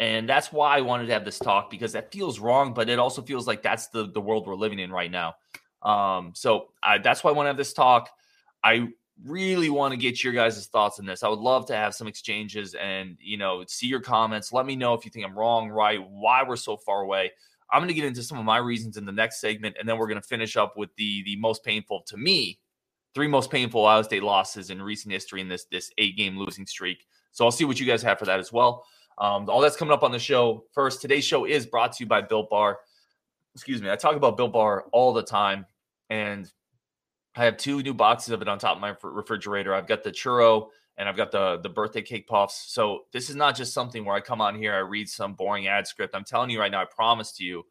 And 0.00 0.28
that's 0.28 0.50
why 0.50 0.76
I 0.76 0.80
wanted 0.80 1.06
to 1.06 1.12
have 1.12 1.24
this 1.24 1.38
talk 1.38 1.70
because 1.70 1.92
that 1.92 2.10
feels 2.10 2.40
wrong, 2.40 2.74
but 2.74 2.88
it 2.88 2.98
also 2.98 3.22
feels 3.22 3.46
like 3.46 3.62
that's 3.62 3.86
the, 3.88 4.10
the 4.10 4.20
world 4.20 4.46
we're 4.46 4.56
living 4.56 4.80
in 4.80 4.90
right 4.90 5.10
now. 5.10 5.34
Um, 5.82 6.32
so 6.34 6.70
I, 6.82 6.98
that's 6.98 7.22
why 7.22 7.30
I 7.30 7.34
want 7.34 7.46
to 7.46 7.50
have 7.50 7.56
this 7.56 7.72
talk. 7.72 8.10
I 8.64 8.88
really 9.24 9.70
want 9.70 9.92
to 9.92 9.96
get 9.96 10.24
your 10.24 10.32
guys' 10.32 10.66
thoughts 10.66 10.98
on 10.98 11.06
this. 11.06 11.22
I 11.22 11.28
would 11.28 11.38
love 11.38 11.66
to 11.66 11.76
have 11.76 11.94
some 11.94 12.06
exchanges 12.06 12.74
and 12.74 13.16
you 13.20 13.36
know 13.36 13.64
see 13.66 13.86
your 13.86 14.00
comments. 14.00 14.52
Let 14.52 14.66
me 14.66 14.76
know 14.76 14.94
if 14.94 15.04
you 15.04 15.10
think 15.10 15.24
I'm 15.24 15.38
wrong, 15.38 15.70
right, 15.70 16.00
why 16.08 16.42
we're 16.42 16.56
so 16.56 16.76
far 16.76 17.02
away. 17.02 17.30
I'm 17.70 17.80
going 17.80 17.88
to 17.88 17.94
get 17.94 18.04
into 18.04 18.22
some 18.22 18.38
of 18.38 18.44
my 18.44 18.58
reasons 18.58 18.96
in 18.96 19.06
the 19.06 19.12
next 19.12 19.40
segment, 19.40 19.76
and 19.78 19.88
then 19.88 19.98
we're 19.98 20.08
going 20.08 20.20
to 20.20 20.26
finish 20.26 20.56
up 20.56 20.76
with 20.76 20.90
the 20.96 21.22
the 21.24 21.36
most 21.36 21.64
painful 21.64 22.02
to 22.08 22.16
me 22.16 22.58
three 23.14 23.28
most 23.28 23.50
painful 23.50 23.84
Ohio 23.84 24.02
State 24.02 24.22
losses 24.22 24.70
in 24.70 24.80
recent 24.80 25.12
history 25.12 25.40
in 25.40 25.48
this 25.48 25.66
this 25.70 25.90
eight 25.98 26.16
game 26.16 26.38
losing 26.38 26.66
streak. 26.66 27.06
So 27.32 27.44
I'll 27.44 27.50
see 27.50 27.64
what 27.64 27.80
you 27.80 27.86
guys 27.86 28.02
have 28.02 28.18
for 28.18 28.26
that 28.26 28.40
as 28.40 28.52
well. 28.52 28.84
Um, 29.18 29.48
all 29.48 29.60
that's 29.60 29.76
coming 29.76 29.92
up 29.92 30.02
on 30.02 30.12
the 30.12 30.18
show. 30.18 30.64
First, 30.72 31.00
today's 31.00 31.24
show 31.24 31.44
is 31.44 31.66
brought 31.66 31.92
to 31.92 32.04
you 32.04 32.08
by 32.08 32.22
Built 32.22 32.50
Bar. 32.50 32.78
Excuse 33.54 33.82
me. 33.82 33.90
I 33.90 33.96
talk 33.96 34.16
about 34.16 34.36
Built 34.36 34.52
Bar 34.52 34.86
all 34.92 35.12
the 35.12 35.22
time, 35.22 35.66
and 36.10 36.50
I 37.36 37.44
have 37.44 37.56
two 37.56 37.82
new 37.82 37.94
boxes 37.94 38.32
of 38.32 38.42
it 38.42 38.48
on 38.48 38.58
top 38.58 38.76
of 38.76 38.80
my 38.80 38.94
refrigerator. 39.02 39.74
I've 39.74 39.86
got 39.86 40.02
the 40.02 40.10
churro 40.10 40.68
and 40.98 41.08
I've 41.08 41.16
got 41.16 41.30
the 41.32 41.58
the 41.62 41.68
birthday 41.68 42.02
cake 42.02 42.26
puffs. 42.26 42.72
So 42.72 43.04
this 43.12 43.30
is 43.30 43.36
not 43.36 43.56
just 43.56 43.72
something 43.72 44.04
where 44.04 44.14
I 44.14 44.20
come 44.20 44.40
on 44.40 44.54
here, 44.54 44.74
I 44.74 44.78
read 44.78 45.08
some 45.08 45.34
boring 45.34 45.66
ad 45.66 45.86
script. 45.86 46.14
I'm 46.14 46.24
telling 46.24 46.50
you 46.50 46.60
right 46.60 46.70
now, 46.70 46.82
I 46.82 46.84
promise 46.84 47.32
to 47.32 47.44
you, 47.44 47.64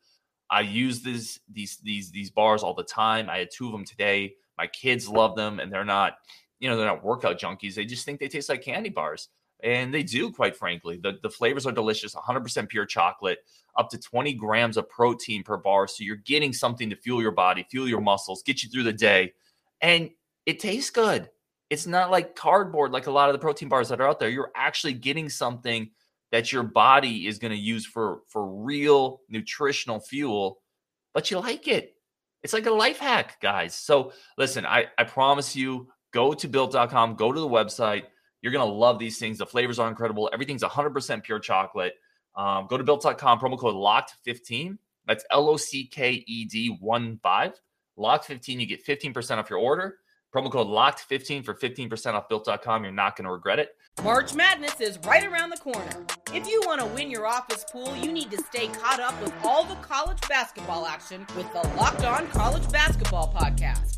I 0.50 0.62
use 0.62 1.02
this 1.02 1.40
these 1.52 1.78
these 1.84 2.12
these 2.12 2.30
bars 2.30 2.64
all 2.64 2.74
the 2.74 2.84
time. 2.84 3.30
I 3.30 3.38
had 3.38 3.50
two 3.52 3.68
of 3.68 3.72
them 3.72 3.86
today. 3.86 4.36
My 4.62 4.68
kids 4.68 5.10
love 5.10 5.36
them, 5.36 5.60
and 5.60 5.74
they're 5.74 5.84
not, 5.84 6.18
you 6.60 6.70
know, 6.70 6.78
they're 6.78 6.86
not 6.86 7.04
workout 7.04 7.40
junkies. 7.40 7.74
They 7.74 7.84
just 7.84 8.06
think 8.06 8.20
they 8.20 8.28
taste 8.28 8.48
like 8.48 8.62
candy 8.62 8.92
bars. 8.92 9.30
And 9.64 9.92
they 9.92 10.04
do, 10.04 10.32
quite 10.32 10.56
frankly. 10.56 11.00
The, 11.02 11.18
the 11.24 11.32
flavors 11.32 11.66
are 11.66 11.72
delicious 11.72 12.14
100% 12.14 12.70
pure 12.70 12.86
chocolate, 12.86 13.40
up 13.76 13.90
to 13.90 13.98
20 13.98 14.34
grams 14.36 14.78
of 14.78 14.88
protein 14.88 15.42
per 15.42 15.58
bar. 15.58 15.88
So 15.88 16.04
you're 16.04 16.18
getting 16.18 16.54
something 16.54 16.92
to 16.92 16.96
fuel 16.96 17.24
your 17.24 17.32
body, 17.32 17.66
fuel 17.72 17.88
your 17.88 18.02
muscles, 18.02 18.44
get 18.44 18.62
you 18.62 18.70
through 18.70 18.84
the 18.84 18.94
day. 18.94 19.34
And 19.82 20.12
it 20.46 20.60
tastes 20.60 20.92
good. 20.92 21.28
It's 21.72 21.88
not 21.88 22.12
like 22.12 22.36
cardboard, 22.36 22.92
like 22.92 23.08
a 23.08 23.12
lot 23.12 23.30
of 23.30 23.34
the 23.34 23.40
protein 23.40 23.68
bars 23.68 23.90
that 23.90 24.00
are 24.00 24.08
out 24.08 24.20
there. 24.20 24.30
You're 24.30 24.52
actually 24.56 24.94
getting 24.94 25.28
something 25.28 25.90
that 26.32 26.52
your 26.52 26.62
body 26.62 27.26
is 27.26 27.40
going 27.40 27.52
to 27.52 27.58
use 27.58 27.84
for 27.84 28.20
for 28.28 28.46
real 28.46 29.22
nutritional 29.28 30.00
fuel, 30.00 30.62
but 31.16 31.32
you 31.32 31.40
like 31.40 31.68
it. 31.68 31.96
It's 32.44 32.54
like 32.54 32.66
a 32.66 32.72
life 32.72 32.98
hack, 32.98 33.40
guys. 33.42 33.76
So 33.76 34.14
listen, 34.38 34.66
I, 34.66 34.86
I 34.98 35.04
promise 35.04 35.56
you, 35.56 35.88
go 36.12 36.34
to 36.34 36.48
built.com, 36.48 37.16
go 37.16 37.32
to 37.32 37.40
the 37.40 37.48
website. 37.48 38.04
You're 38.42 38.52
going 38.52 38.68
to 38.68 38.74
love 38.74 38.98
these 38.98 39.20
things. 39.20 39.38
The 39.38 39.46
flavors 39.46 39.78
are 39.78 39.88
incredible. 39.88 40.30
Everything's 40.34 40.64
100% 40.64 41.24
pure 41.24 41.40
chocolate. 41.40 41.94
Um, 42.36 42.68
go 42.68 42.78
to 42.78 42.84
built.com, 42.84 43.40
promo 43.40 43.58
code 43.58 43.76
locked15. 43.76 44.78
That's 45.06 45.26
L 45.32 45.50
O 45.50 45.58
C 45.58 45.86
K 45.86 46.24
E 46.26 46.46
D 46.46 46.78
1 46.80 47.20
5. 47.22 47.62
Locked 47.98 48.26
15, 48.26 48.60
you 48.60 48.66
get 48.66 48.86
15% 48.86 49.38
off 49.38 49.50
your 49.50 49.60
order. 49.60 49.98
Promo 50.34 50.50
code 50.50 50.68
LOCKED15 50.68 51.44
for 51.44 51.54
15% 51.54 52.14
off 52.14 52.30
built.com. 52.30 52.84
You're 52.84 52.94
not 52.94 53.18
going 53.18 53.26
to 53.26 53.32
regret 53.32 53.60
it. 53.60 53.76
March 54.02 54.34
Madness 54.34 54.80
is 54.80 54.98
right 55.00 55.26
around 55.26 55.50
the 55.50 55.58
corner. 55.58 56.06
If 56.34 56.48
you 56.48 56.62
want 56.66 56.80
to 56.80 56.88
win 56.88 57.12
your 57.12 57.28
office 57.28 57.66
pool, 57.70 57.96
you 57.98 58.12
need 58.12 58.32
to 58.32 58.38
stay 58.38 58.68
caught 58.68 59.02
up 59.02 59.22
with 59.22 59.34
all 59.44 59.66
the 59.66 59.76
college 59.76 60.22
basketball 60.30 60.86
action 60.86 61.28
with 61.36 61.52
the 61.52 61.68
Locked 61.76 62.06
On 62.06 62.28
College 62.30 62.70
Basketball 62.72 63.34
Podcast. 63.38 63.98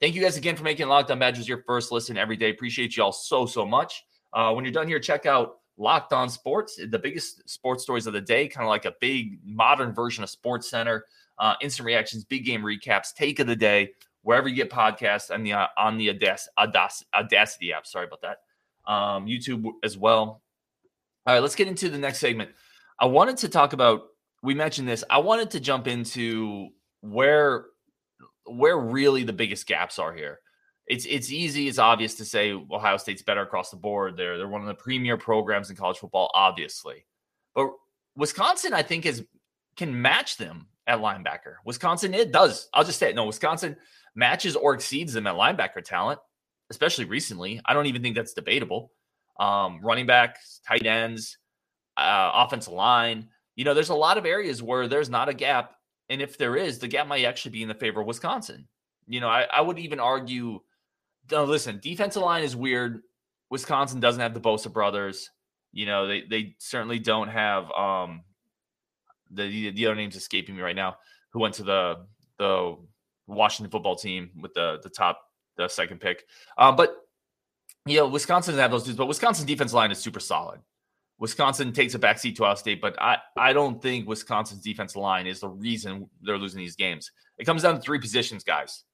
Thank 0.00 0.14
you 0.14 0.22
guys 0.22 0.36
again 0.36 0.54
for 0.54 0.62
making 0.62 0.86
Locked 0.86 1.10
On 1.10 1.18
Badgers 1.18 1.48
your 1.48 1.62
first 1.66 1.90
listen 1.90 2.16
every 2.16 2.36
day. 2.36 2.50
Appreciate 2.50 2.96
you 2.96 3.02
all 3.02 3.12
so, 3.12 3.46
so 3.46 3.66
much. 3.66 4.04
Uh, 4.32 4.52
when 4.52 4.64
you're 4.64 4.72
done 4.72 4.86
here, 4.86 5.00
check 5.00 5.26
out 5.26 5.58
Locked 5.76 6.12
On 6.12 6.28
Sports, 6.28 6.78
the 6.90 6.98
biggest 6.98 7.48
sports 7.48 7.82
stories 7.82 8.06
of 8.06 8.12
the 8.12 8.20
day, 8.20 8.46
kind 8.46 8.64
of 8.64 8.68
like 8.68 8.84
a 8.84 8.94
big 9.00 9.38
modern 9.44 9.92
version 9.92 10.22
of 10.22 10.30
Sports 10.30 10.70
Center. 10.70 11.04
Uh, 11.38 11.54
instant 11.62 11.86
reactions, 11.86 12.24
big 12.24 12.44
game 12.44 12.62
recaps, 12.62 13.14
take 13.14 13.38
of 13.38 13.46
the 13.46 13.54
day, 13.56 13.92
wherever 14.22 14.48
you 14.48 14.56
get 14.56 14.70
podcasts 14.70 15.32
on 15.32 15.42
the 15.44 15.52
uh, 15.52 15.66
on 15.76 15.96
the 15.96 16.08
Audac- 16.08 16.46
Audac- 16.58 17.04
Audacity 17.14 17.72
app. 17.72 17.86
Sorry 17.86 18.06
about 18.06 18.20
that. 18.22 18.38
Um, 18.92 19.26
YouTube 19.26 19.64
as 19.84 19.96
well. 19.96 20.42
All 21.26 21.34
right, 21.34 21.40
let's 21.40 21.54
get 21.54 21.68
into 21.68 21.88
the 21.88 21.98
next 21.98 22.18
segment. 22.18 22.50
I 22.98 23.06
wanted 23.06 23.36
to 23.38 23.48
talk 23.48 23.72
about. 23.72 24.02
We 24.42 24.54
mentioned 24.54 24.88
this. 24.88 25.02
I 25.10 25.18
wanted 25.18 25.50
to 25.52 25.60
jump 25.60 25.88
into 25.88 26.68
where 27.00 27.66
where 28.48 28.78
really 28.78 29.24
the 29.24 29.32
biggest 29.32 29.66
gaps 29.66 29.98
are 29.98 30.12
here. 30.12 30.40
It's 30.86 31.04
it's 31.04 31.30
easy, 31.30 31.68
it's 31.68 31.78
obvious 31.78 32.14
to 32.14 32.24
say 32.24 32.52
Ohio 32.52 32.96
State's 32.96 33.22
better 33.22 33.42
across 33.42 33.70
the 33.70 33.76
board. 33.76 34.16
They're 34.16 34.38
they're 34.38 34.48
one 34.48 34.62
of 34.62 34.66
the 34.68 34.74
premier 34.74 35.16
programs 35.16 35.70
in 35.70 35.76
college 35.76 35.98
football, 35.98 36.30
obviously. 36.32 37.04
But 37.54 37.70
Wisconsin, 38.16 38.72
I 38.72 38.82
think, 38.82 39.04
is 39.04 39.24
can 39.76 40.00
match 40.00 40.38
them 40.38 40.66
at 40.86 40.98
linebacker. 40.98 41.56
Wisconsin, 41.64 42.14
it 42.14 42.32
does. 42.32 42.68
I'll 42.72 42.84
just 42.84 42.98
say 42.98 43.10
it. 43.10 43.16
No, 43.16 43.26
Wisconsin 43.26 43.76
matches 44.14 44.56
or 44.56 44.74
exceeds 44.74 45.12
them 45.12 45.26
at 45.26 45.36
linebacker 45.36 45.84
talent, 45.84 46.18
especially 46.70 47.04
recently. 47.04 47.60
I 47.64 47.74
don't 47.74 47.86
even 47.86 48.02
think 48.02 48.16
that's 48.16 48.32
debatable. 48.32 48.90
Um, 49.38 49.80
running 49.82 50.06
backs, 50.06 50.60
tight 50.66 50.84
ends, 50.84 51.38
uh, 51.96 52.30
offensive 52.34 52.72
line. 52.72 53.28
You 53.54 53.64
know, 53.64 53.74
there's 53.74 53.90
a 53.90 53.94
lot 53.94 54.18
of 54.18 54.26
areas 54.26 54.62
where 54.62 54.88
there's 54.88 55.10
not 55.10 55.28
a 55.28 55.34
gap. 55.34 55.74
And 56.08 56.22
if 56.22 56.38
there 56.38 56.56
is, 56.56 56.78
the 56.78 56.88
gap 56.88 57.06
might 57.06 57.24
actually 57.24 57.52
be 57.52 57.62
in 57.62 57.68
the 57.68 57.74
favor 57.74 58.00
of 58.00 58.06
Wisconsin. 58.06 58.66
You 59.06 59.20
know, 59.20 59.28
I, 59.28 59.46
I 59.54 59.60
would 59.60 59.78
even 59.78 60.00
argue 60.00 60.60
no, 61.30 61.44
listen, 61.44 61.78
defensive 61.82 62.22
line 62.22 62.42
is 62.42 62.56
weird. 62.56 63.02
Wisconsin 63.50 64.00
doesn't 64.00 64.20
have 64.20 64.34
the 64.34 64.40
Bosa 64.40 64.72
brothers. 64.72 65.30
You 65.72 65.86
know, 65.86 66.06
they 66.06 66.22
they 66.22 66.56
certainly 66.58 66.98
don't 66.98 67.28
have 67.28 67.70
um 67.72 68.22
the 69.30 69.70
the 69.70 69.86
other 69.86 69.94
names 69.94 70.16
escaping 70.16 70.56
me 70.56 70.62
right 70.62 70.76
now, 70.76 70.96
who 71.30 71.40
went 71.40 71.54
to 71.54 71.62
the 71.62 72.06
the 72.38 72.76
Washington 73.26 73.70
football 73.70 73.96
team 73.96 74.30
with 74.40 74.54
the 74.54 74.80
the 74.82 74.88
top 74.88 75.20
the 75.56 75.68
second 75.68 76.00
pick. 76.00 76.24
Um, 76.56 76.76
but 76.76 76.96
you 77.84 77.98
know, 77.98 78.08
Wisconsin 78.08 78.52
doesn't 78.52 78.62
have 78.62 78.70
those 78.70 78.84
dudes, 78.84 78.96
but 78.96 79.06
Wisconsin's 79.06 79.46
defense 79.46 79.72
line 79.72 79.90
is 79.90 79.98
super 79.98 80.20
solid. 80.20 80.60
Wisconsin 81.18 81.72
takes 81.72 81.94
a 81.94 81.98
backseat 81.98 82.36
to 82.36 82.44
Ohio 82.44 82.54
State, 82.54 82.80
but 82.80 83.00
I, 83.00 83.18
I 83.36 83.52
don't 83.52 83.82
think 83.82 84.06
Wisconsin's 84.06 84.62
defense 84.62 84.94
line 84.94 85.26
is 85.26 85.40
the 85.40 85.48
reason 85.48 86.08
they're 86.22 86.38
losing 86.38 86.60
these 86.60 86.76
games. 86.76 87.10
It 87.38 87.44
comes 87.44 87.62
down 87.62 87.74
to 87.74 87.80
three 87.80 87.98
positions, 87.98 88.44
guys. 88.44 88.84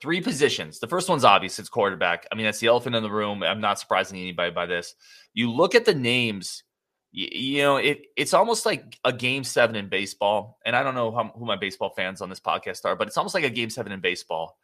Three 0.00 0.20
positions. 0.20 0.78
The 0.78 0.86
first 0.86 1.08
one's 1.08 1.24
obvious. 1.24 1.58
It's 1.58 1.68
quarterback. 1.68 2.26
I 2.30 2.34
mean, 2.34 2.44
that's 2.44 2.58
the 2.58 2.66
elephant 2.66 2.94
in 2.94 3.02
the 3.02 3.10
room. 3.10 3.42
I'm 3.42 3.60
not 3.60 3.80
surprising 3.80 4.18
anybody 4.18 4.50
by 4.50 4.66
this. 4.66 4.94
You 5.32 5.50
look 5.50 5.74
at 5.74 5.84
the 5.84 5.94
names, 5.94 6.62
you, 7.10 7.28
you 7.32 7.62
know, 7.62 7.76
it, 7.76 8.06
it's 8.16 8.34
almost 8.34 8.66
like 8.66 8.98
a 9.04 9.12
game 9.12 9.44
seven 9.44 9.76
in 9.76 9.88
baseball. 9.88 10.58
And 10.64 10.76
I 10.76 10.82
don't 10.82 10.94
know 10.94 11.10
how, 11.10 11.32
who 11.36 11.44
my 11.44 11.56
baseball 11.56 11.90
fans 11.90 12.20
on 12.20 12.28
this 12.28 12.40
podcast 12.40 12.84
are, 12.84 12.96
but 12.96 13.08
it's 13.08 13.16
almost 13.16 13.34
like 13.34 13.44
a 13.44 13.50
game 13.50 13.70
seven 13.70 13.92
in 13.92 14.00
baseball. 14.00 14.58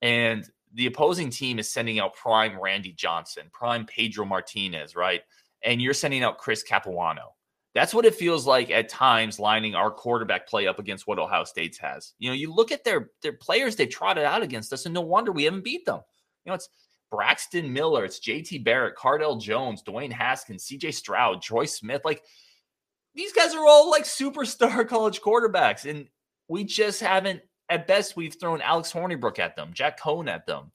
And 0.00 0.48
the 0.74 0.86
opposing 0.86 1.30
team 1.30 1.58
is 1.58 1.70
sending 1.70 1.98
out 1.98 2.14
prime 2.14 2.58
Randy 2.60 2.92
Johnson, 2.92 3.44
prime 3.52 3.86
Pedro 3.86 4.24
Martinez, 4.24 4.94
right? 4.96 5.22
And 5.64 5.80
you're 5.80 5.94
sending 5.94 6.22
out 6.22 6.38
Chris 6.38 6.62
Capuano. 6.62 7.34
That's 7.74 7.94
what 7.94 8.04
it 8.04 8.14
feels 8.14 8.46
like 8.46 8.70
at 8.70 8.90
times 8.90 9.38
lining 9.38 9.74
our 9.74 9.90
quarterback 9.90 10.46
play 10.46 10.66
up 10.66 10.78
against 10.78 11.06
what 11.06 11.18
Ohio 11.18 11.44
State's 11.44 11.78
has. 11.78 12.12
You 12.18 12.28
know, 12.28 12.34
you 12.34 12.52
look 12.52 12.70
at 12.70 12.84
their 12.84 13.10
their 13.22 13.32
players 13.32 13.76
they 13.76 13.86
trotted 13.86 14.24
out 14.24 14.42
against 14.42 14.72
us, 14.72 14.84
and 14.84 14.94
no 14.94 15.00
wonder 15.00 15.32
we 15.32 15.44
haven't 15.44 15.64
beat 15.64 15.86
them. 15.86 16.00
You 16.44 16.50
know, 16.50 16.54
it's 16.54 16.68
Braxton 17.10 17.72
Miller, 17.72 18.04
it's 18.04 18.20
JT 18.20 18.64
Barrett, 18.64 18.96
Cardale 18.96 19.40
Jones, 19.40 19.82
Dwayne 19.82 20.12
Haskins, 20.12 20.66
CJ 20.66 20.92
Stroud, 20.92 21.40
Troy 21.40 21.64
Smith. 21.64 22.02
Like 22.04 22.22
these 23.14 23.32
guys 23.32 23.54
are 23.54 23.66
all 23.66 23.90
like 23.90 24.04
superstar 24.04 24.86
college 24.88 25.20
quarterbacks, 25.22 25.88
and 25.88 26.08
we 26.48 26.64
just 26.64 27.00
haven't. 27.00 27.40
At 27.68 27.86
best, 27.86 28.16
we've 28.16 28.36
thrown 28.38 28.60
Alex 28.60 28.92
Hornibrook 28.92 29.38
at 29.38 29.56
them, 29.56 29.70
Jack 29.72 29.98
Coan 29.98 30.28
at 30.28 30.46
them. 30.46 30.72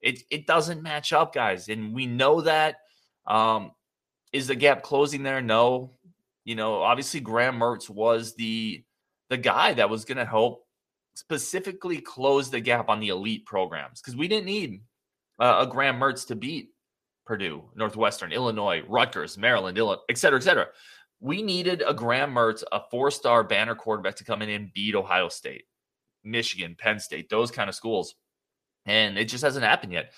It 0.00 0.22
it 0.30 0.46
doesn't 0.46 0.82
match 0.82 1.12
up, 1.12 1.34
guys, 1.34 1.68
and 1.68 1.92
we 1.94 2.06
know 2.06 2.40
that. 2.40 2.76
Um, 3.26 3.72
is 4.32 4.46
the 4.46 4.54
gap 4.54 4.82
closing 4.82 5.22
there? 5.22 5.40
No, 5.40 5.90
you 6.44 6.54
know, 6.54 6.82
obviously 6.82 7.20
Graham 7.20 7.58
Mertz 7.58 7.90
was 7.90 8.34
the 8.34 8.84
the 9.30 9.36
guy 9.36 9.74
that 9.74 9.90
was 9.90 10.04
going 10.04 10.18
to 10.18 10.24
help 10.24 10.64
specifically 11.14 12.00
close 12.00 12.50
the 12.50 12.60
gap 12.60 12.88
on 12.88 13.00
the 13.00 13.08
elite 13.08 13.44
programs 13.44 14.00
because 14.00 14.16
we 14.16 14.28
didn't 14.28 14.46
need 14.46 14.80
uh, 15.38 15.66
a 15.66 15.70
Graham 15.70 15.98
Mertz 15.98 16.26
to 16.28 16.36
beat 16.36 16.70
Purdue, 17.26 17.62
Northwestern, 17.74 18.32
Illinois, 18.32 18.82
Rutgers, 18.88 19.36
Maryland, 19.36 19.76
Illinois, 19.76 20.00
et 20.08 20.16
cetera, 20.16 20.38
et 20.38 20.42
cetera. 20.42 20.66
We 21.20 21.42
needed 21.42 21.82
a 21.86 21.92
Graham 21.92 22.32
Mertz, 22.32 22.62
a 22.72 22.80
four-star 22.90 23.44
banner 23.44 23.74
quarterback 23.74 24.16
to 24.16 24.24
come 24.24 24.40
in 24.40 24.48
and 24.48 24.72
beat 24.72 24.94
Ohio 24.94 25.28
State, 25.28 25.64
Michigan, 26.24 26.76
Penn 26.78 27.00
State, 27.00 27.28
those 27.28 27.50
kind 27.50 27.68
of 27.68 27.74
schools. 27.74 28.14
And 28.86 29.18
it 29.18 29.26
just 29.26 29.44
hasn't 29.44 29.64
happened 29.64 29.92
yet. 29.92 30.12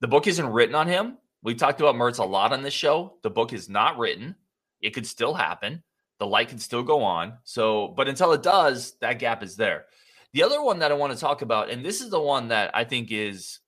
The 0.00 0.08
book 0.08 0.26
isn't 0.26 0.46
written 0.46 0.74
on 0.74 0.88
him. 0.88 1.16
We 1.42 1.54
talked 1.54 1.80
about 1.80 1.94
Mertz 1.94 2.18
a 2.18 2.24
lot 2.24 2.52
on 2.52 2.62
this 2.62 2.74
show. 2.74 3.14
The 3.22 3.30
book 3.30 3.52
is 3.52 3.68
not 3.68 3.98
written. 3.98 4.36
It 4.80 4.90
could 4.90 5.06
still 5.06 5.34
happen. 5.34 5.82
The 6.18 6.26
light 6.26 6.48
can 6.48 6.58
still 6.58 6.82
go 6.82 7.02
on. 7.02 7.38
So, 7.44 7.88
but 7.96 8.08
until 8.08 8.32
it 8.32 8.42
does, 8.42 8.94
that 9.00 9.18
gap 9.18 9.42
is 9.42 9.56
there. 9.56 9.86
The 10.32 10.42
other 10.42 10.62
one 10.62 10.78
that 10.80 10.92
I 10.92 10.94
want 10.94 11.12
to 11.12 11.18
talk 11.18 11.42
about, 11.42 11.70
and 11.70 11.84
this 11.84 12.00
is 12.00 12.10
the 12.10 12.20
one 12.20 12.48
that 12.48 12.70
I 12.74 12.84
think 12.84 13.10
is 13.10 13.60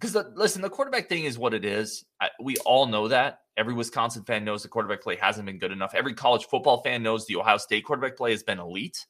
because 0.00 0.16
listen, 0.34 0.62
the 0.62 0.68
quarterback 0.68 1.08
thing 1.08 1.24
is 1.24 1.38
what 1.38 1.54
it 1.54 1.64
is. 1.64 2.04
I, 2.20 2.30
we 2.40 2.56
all 2.66 2.86
know 2.86 3.08
that. 3.08 3.40
Every 3.56 3.74
Wisconsin 3.74 4.24
fan 4.24 4.44
knows 4.44 4.62
the 4.62 4.68
quarterback 4.68 5.02
play 5.02 5.16
hasn't 5.16 5.46
been 5.46 5.58
good 5.58 5.72
enough. 5.72 5.94
Every 5.94 6.14
college 6.14 6.46
football 6.46 6.82
fan 6.82 7.02
knows 7.02 7.26
the 7.26 7.36
Ohio 7.36 7.58
State 7.58 7.84
quarterback 7.84 8.16
play 8.16 8.32
has 8.32 8.42
been 8.42 8.58
elite. 8.58 9.06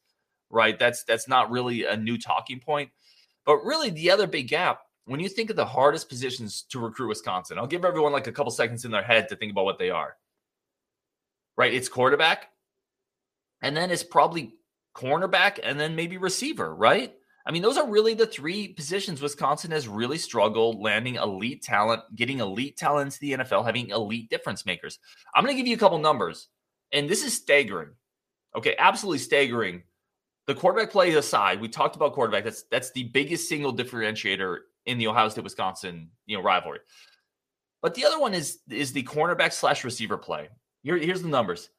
Right? 0.51 0.79
That's 0.79 1.03
that's 1.05 1.29
not 1.29 1.51
really 1.51 1.87
a 1.87 1.97
new 1.97 2.19
talking 2.19 2.61
point. 2.61 2.91
But 3.47 3.65
really, 3.65 3.89
the 3.89 4.11
other 4.11 4.27
big 4.27 4.49
gap 4.49 4.81
when 5.07 5.21
you 5.21 5.29
think 5.29 5.51
of 5.51 5.57
the 5.57 5.67
hardest 5.67 6.09
positions 6.09 6.63
to 6.71 6.79
recruit 6.79 7.09
Wisconsin, 7.09 7.59
I'll 7.59 7.67
give 7.67 7.85
everyone 7.85 8.13
like 8.13 8.27
a 8.27 8.33
couple 8.33 8.53
seconds 8.53 8.85
in 8.85 8.91
their 8.91 9.03
head 9.03 9.29
to 9.29 9.37
think 9.37 9.53
about 9.53 9.65
what 9.65 9.79
they 9.79 9.91
are 9.91 10.17
right? 11.57 11.75
It's 11.75 11.89
quarterback, 11.89 12.49
and 13.61 13.77
then 13.77 13.91
it's 13.91 14.03
probably 14.03 14.55
cornerback, 14.97 15.59
and 15.63 15.79
then 15.79 15.97
maybe 15.97 16.17
receiver, 16.17 16.75
right? 16.75 17.15
I 17.45 17.51
mean, 17.51 17.63
those 17.63 17.77
are 17.77 17.89
really 17.89 18.15
the 18.15 18.27
three 18.27 18.69
positions 18.69 19.21
Wisconsin 19.21 19.73
has 19.73 19.89
really 19.89 20.19
struggled 20.19 20.81
landing 20.81 21.17
elite 21.17 21.63
talent, 21.63 22.03
getting 22.15 22.39
elite 22.39 22.77
talent 22.77 23.07
into 23.07 23.19
the 23.21 23.45
NFL, 23.45 23.65
having 23.65 23.89
elite 23.89 24.31
difference 24.31 24.65
makers. 24.65 25.01
I'm 25.35 25.43
going 25.43 25.57
to 25.57 25.61
give 25.61 25.67
you 25.67 25.75
a 25.75 25.79
couple 25.79 25.99
numbers, 25.99 26.49
and 26.93 27.09
this 27.09 27.25
is 27.25 27.35
staggering. 27.35 27.91
Okay, 28.57 28.77
absolutely 28.79 29.19
staggering. 29.19 29.83
The 30.47 30.55
quarterback 30.55 30.91
play 30.91 31.15
aside, 31.15 31.61
we 31.61 31.69
talked 31.69 31.97
about 31.97 32.13
quarterback. 32.13 32.45
That's 32.45 32.65
that's 32.65 32.91
the 32.93 33.05
biggest 33.05 33.49
single 33.49 33.75
differentiator 33.75 34.59
in 34.87 34.99
the 34.99 35.07
Ohio 35.07 35.29
State 35.29 35.45
Wisconsin 35.45 36.11
you 36.27 36.37
know 36.37 36.43
rivalry. 36.43 36.81
But 37.83 37.95
the 37.95 38.05
other 38.05 38.19
one 38.19 38.35
is 38.35 38.61
is 38.71 38.93
the 38.93 39.03
cornerback 39.03 39.53
slash 39.53 39.85
receiver 39.85 40.17
play. 40.17 40.49
Here, 40.83 40.97
here's 40.97 41.23
the 41.23 41.29
numbers. 41.29 41.71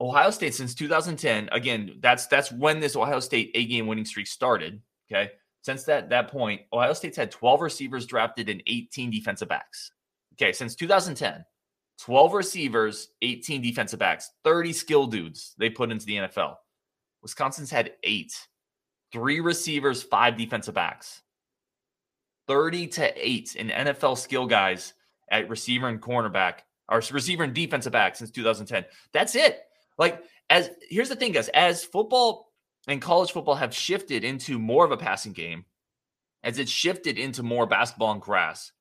Ohio 0.00 0.30
State 0.30 0.54
since 0.54 0.74
2010. 0.74 1.48
Again, 1.52 1.98
that's 2.00 2.26
that's 2.26 2.50
when 2.50 2.80
this 2.80 2.96
Ohio 2.96 3.20
State 3.20 3.52
a 3.54 3.64
game 3.66 3.86
winning 3.86 4.04
streak 4.04 4.26
started. 4.26 4.82
Okay, 5.10 5.30
since 5.62 5.84
that 5.84 6.10
that 6.10 6.28
point, 6.28 6.62
Ohio 6.72 6.92
State's 6.92 7.16
had 7.16 7.30
12 7.30 7.60
receivers 7.60 8.06
drafted 8.06 8.48
and 8.48 8.62
18 8.66 9.10
defensive 9.10 9.48
backs. 9.48 9.92
Okay, 10.34 10.52
since 10.52 10.74
2010, 10.74 11.44
12 12.00 12.34
receivers, 12.34 13.08
18 13.22 13.62
defensive 13.62 14.00
backs, 14.00 14.30
30 14.44 14.72
skill 14.72 15.06
dudes 15.06 15.54
they 15.58 15.70
put 15.70 15.92
into 15.92 16.06
the 16.06 16.16
NFL. 16.16 16.56
Wisconsin's 17.22 17.70
had 17.70 17.92
eight, 18.02 18.32
three 19.12 19.38
receivers, 19.38 20.02
five 20.02 20.36
defensive 20.36 20.74
backs. 20.74 21.22
30 22.52 22.86
to 22.88 23.28
8 23.28 23.56
in 23.56 23.68
NFL 23.68 24.18
skill 24.18 24.46
guys 24.46 24.92
at 25.30 25.48
receiver 25.48 25.88
and 25.88 26.02
cornerback 26.02 26.56
or 26.90 27.02
receiver 27.10 27.44
and 27.44 27.54
defensive 27.54 27.92
back 27.94 28.14
since 28.14 28.30
2010. 28.30 28.84
That's 29.14 29.34
it. 29.34 29.62
Like, 29.96 30.22
as 30.50 30.70
here's 30.90 31.08
the 31.08 31.16
thing, 31.16 31.32
guys, 31.32 31.48
as 31.48 31.82
football 31.82 32.52
and 32.86 33.00
college 33.00 33.32
football 33.32 33.54
have 33.54 33.74
shifted 33.74 34.22
into 34.22 34.58
more 34.58 34.84
of 34.84 34.92
a 34.92 34.98
passing 34.98 35.32
game, 35.32 35.64
as 36.42 36.58
it's 36.58 36.70
shifted 36.70 37.18
into 37.18 37.42
more 37.42 37.64
basketball 37.66 38.12
and 38.12 38.20
grass, 38.20 38.72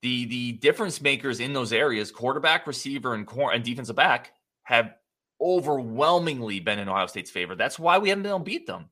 the 0.00 0.24
the 0.24 0.52
difference 0.52 1.02
makers 1.02 1.40
in 1.40 1.52
those 1.52 1.74
areas, 1.74 2.10
quarterback, 2.10 2.66
receiver, 2.66 3.12
and 3.12 3.26
cor- 3.26 3.52
and 3.52 3.62
defensive 3.62 3.96
back, 3.96 4.32
have 4.62 4.94
overwhelmingly 5.42 6.58
been 6.58 6.78
in 6.78 6.88
Ohio 6.88 7.06
State's 7.06 7.30
favor. 7.30 7.54
That's 7.54 7.78
why 7.78 7.98
we 7.98 8.08
haven't 8.08 8.22
been 8.22 8.30
able 8.30 8.38
to 8.38 8.44
beat 8.44 8.66
them. 8.66 8.86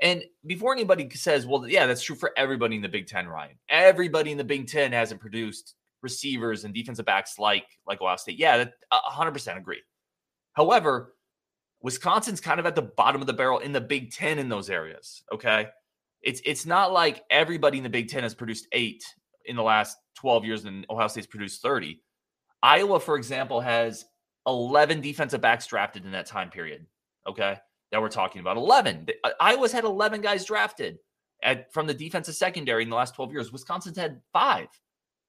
And 0.00 0.24
before 0.46 0.72
anybody 0.72 1.08
says, 1.10 1.46
well, 1.46 1.68
yeah, 1.68 1.86
that's 1.86 2.02
true 2.02 2.16
for 2.16 2.32
everybody 2.36 2.76
in 2.76 2.82
the 2.82 2.88
Big 2.88 3.06
Ten, 3.06 3.28
Ryan. 3.28 3.56
Everybody 3.68 4.32
in 4.32 4.38
the 4.38 4.44
Big 4.44 4.66
Ten 4.66 4.92
hasn't 4.92 5.20
produced 5.20 5.74
receivers 6.02 6.64
and 6.64 6.74
defensive 6.74 7.06
backs 7.06 7.38
like 7.38 7.66
like 7.86 8.00
Ohio 8.00 8.16
State. 8.16 8.38
Yeah, 8.38 8.58
that, 8.58 8.72
100% 8.92 9.56
agree. 9.56 9.82
However, 10.52 11.14
Wisconsin's 11.82 12.40
kind 12.40 12.60
of 12.60 12.66
at 12.66 12.74
the 12.74 12.82
bottom 12.82 13.20
of 13.20 13.26
the 13.26 13.32
barrel 13.32 13.58
in 13.58 13.72
the 13.72 13.80
Big 13.80 14.12
Ten 14.12 14.38
in 14.38 14.48
those 14.48 14.70
areas. 14.70 15.22
Okay, 15.32 15.68
it's 16.22 16.40
it's 16.44 16.66
not 16.66 16.92
like 16.92 17.24
everybody 17.30 17.78
in 17.78 17.84
the 17.84 17.90
Big 17.90 18.08
Ten 18.08 18.22
has 18.22 18.34
produced 18.34 18.66
eight 18.72 19.04
in 19.46 19.56
the 19.56 19.62
last 19.62 19.98
12 20.16 20.44
years, 20.44 20.64
and 20.64 20.86
Ohio 20.88 21.08
State's 21.08 21.26
produced 21.26 21.60
30. 21.60 22.00
Iowa, 22.62 22.98
for 22.98 23.16
example, 23.16 23.60
has 23.60 24.06
11 24.46 25.02
defensive 25.02 25.42
backs 25.42 25.66
drafted 25.66 26.06
in 26.06 26.12
that 26.12 26.26
time 26.26 26.48
period. 26.48 26.86
Okay, 27.28 27.58
that 27.94 28.02
we're 28.02 28.08
talking 28.08 28.40
about 28.40 28.56
11. 28.56 29.06
Uh, 29.22 29.30
Iowa's 29.38 29.70
had 29.70 29.84
11 29.84 30.20
guys 30.20 30.44
drafted 30.44 30.98
at, 31.44 31.72
from 31.72 31.86
the 31.86 31.94
defensive 31.94 32.34
secondary 32.34 32.82
in 32.82 32.90
the 32.90 32.96
last 32.96 33.14
12 33.14 33.30
years. 33.30 33.52
Wisconsin's 33.52 33.96
had 33.96 34.20
five. 34.32 34.66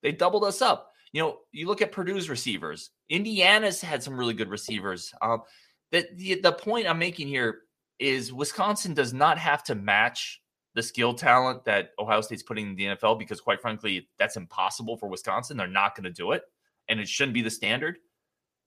They 0.01 0.11
doubled 0.11 0.43
us 0.45 0.63
up. 0.63 0.89
You 1.13 1.21
know, 1.21 1.37
you 1.51 1.67
look 1.67 1.83
at 1.83 1.91
Purdue's 1.91 2.27
receivers. 2.27 2.89
Indiana's 3.07 3.81
had 3.81 4.01
some 4.01 4.17
really 4.17 4.33
good 4.33 4.49
receivers. 4.49 5.13
Um, 5.21 5.43
the, 5.91 6.07
the 6.15 6.41
the 6.41 6.51
point 6.53 6.87
I'm 6.87 6.97
making 6.97 7.27
here 7.27 7.59
is 7.99 8.33
Wisconsin 8.33 8.95
does 8.95 9.13
not 9.13 9.37
have 9.37 9.63
to 9.65 9.75
match 9.75 10.41
the 10.73 10.81
skill 10.81 11.13
talent 11.13 11.65
that 11.65 11.91
Ohio 11.99 12.21
State's 12.21 12.41
putting 12.41 12.69
in 12.69 12.75
the 12.75 12.85
NFL 12.85 13.19
because, 13.19 13.39
quite 13.39 13.61
frankly, 13.61 14.09
that's 14.17 14.37
impossible 14.37 14.97
for 14.97 15.07
Wisconsin. 15.07 15.55
They're 15.55 15.67
not 15.67 15.95
going 15.95 16.05
to 16.05 16.09
do 16.09 16.31
it, 16.31 16.41
and 16.89 16.99
it 16.99 17.07
shouldn't 17.07 17.35
be 17.35 17.43
the 17.43 17.51
standard. 17.51 17.99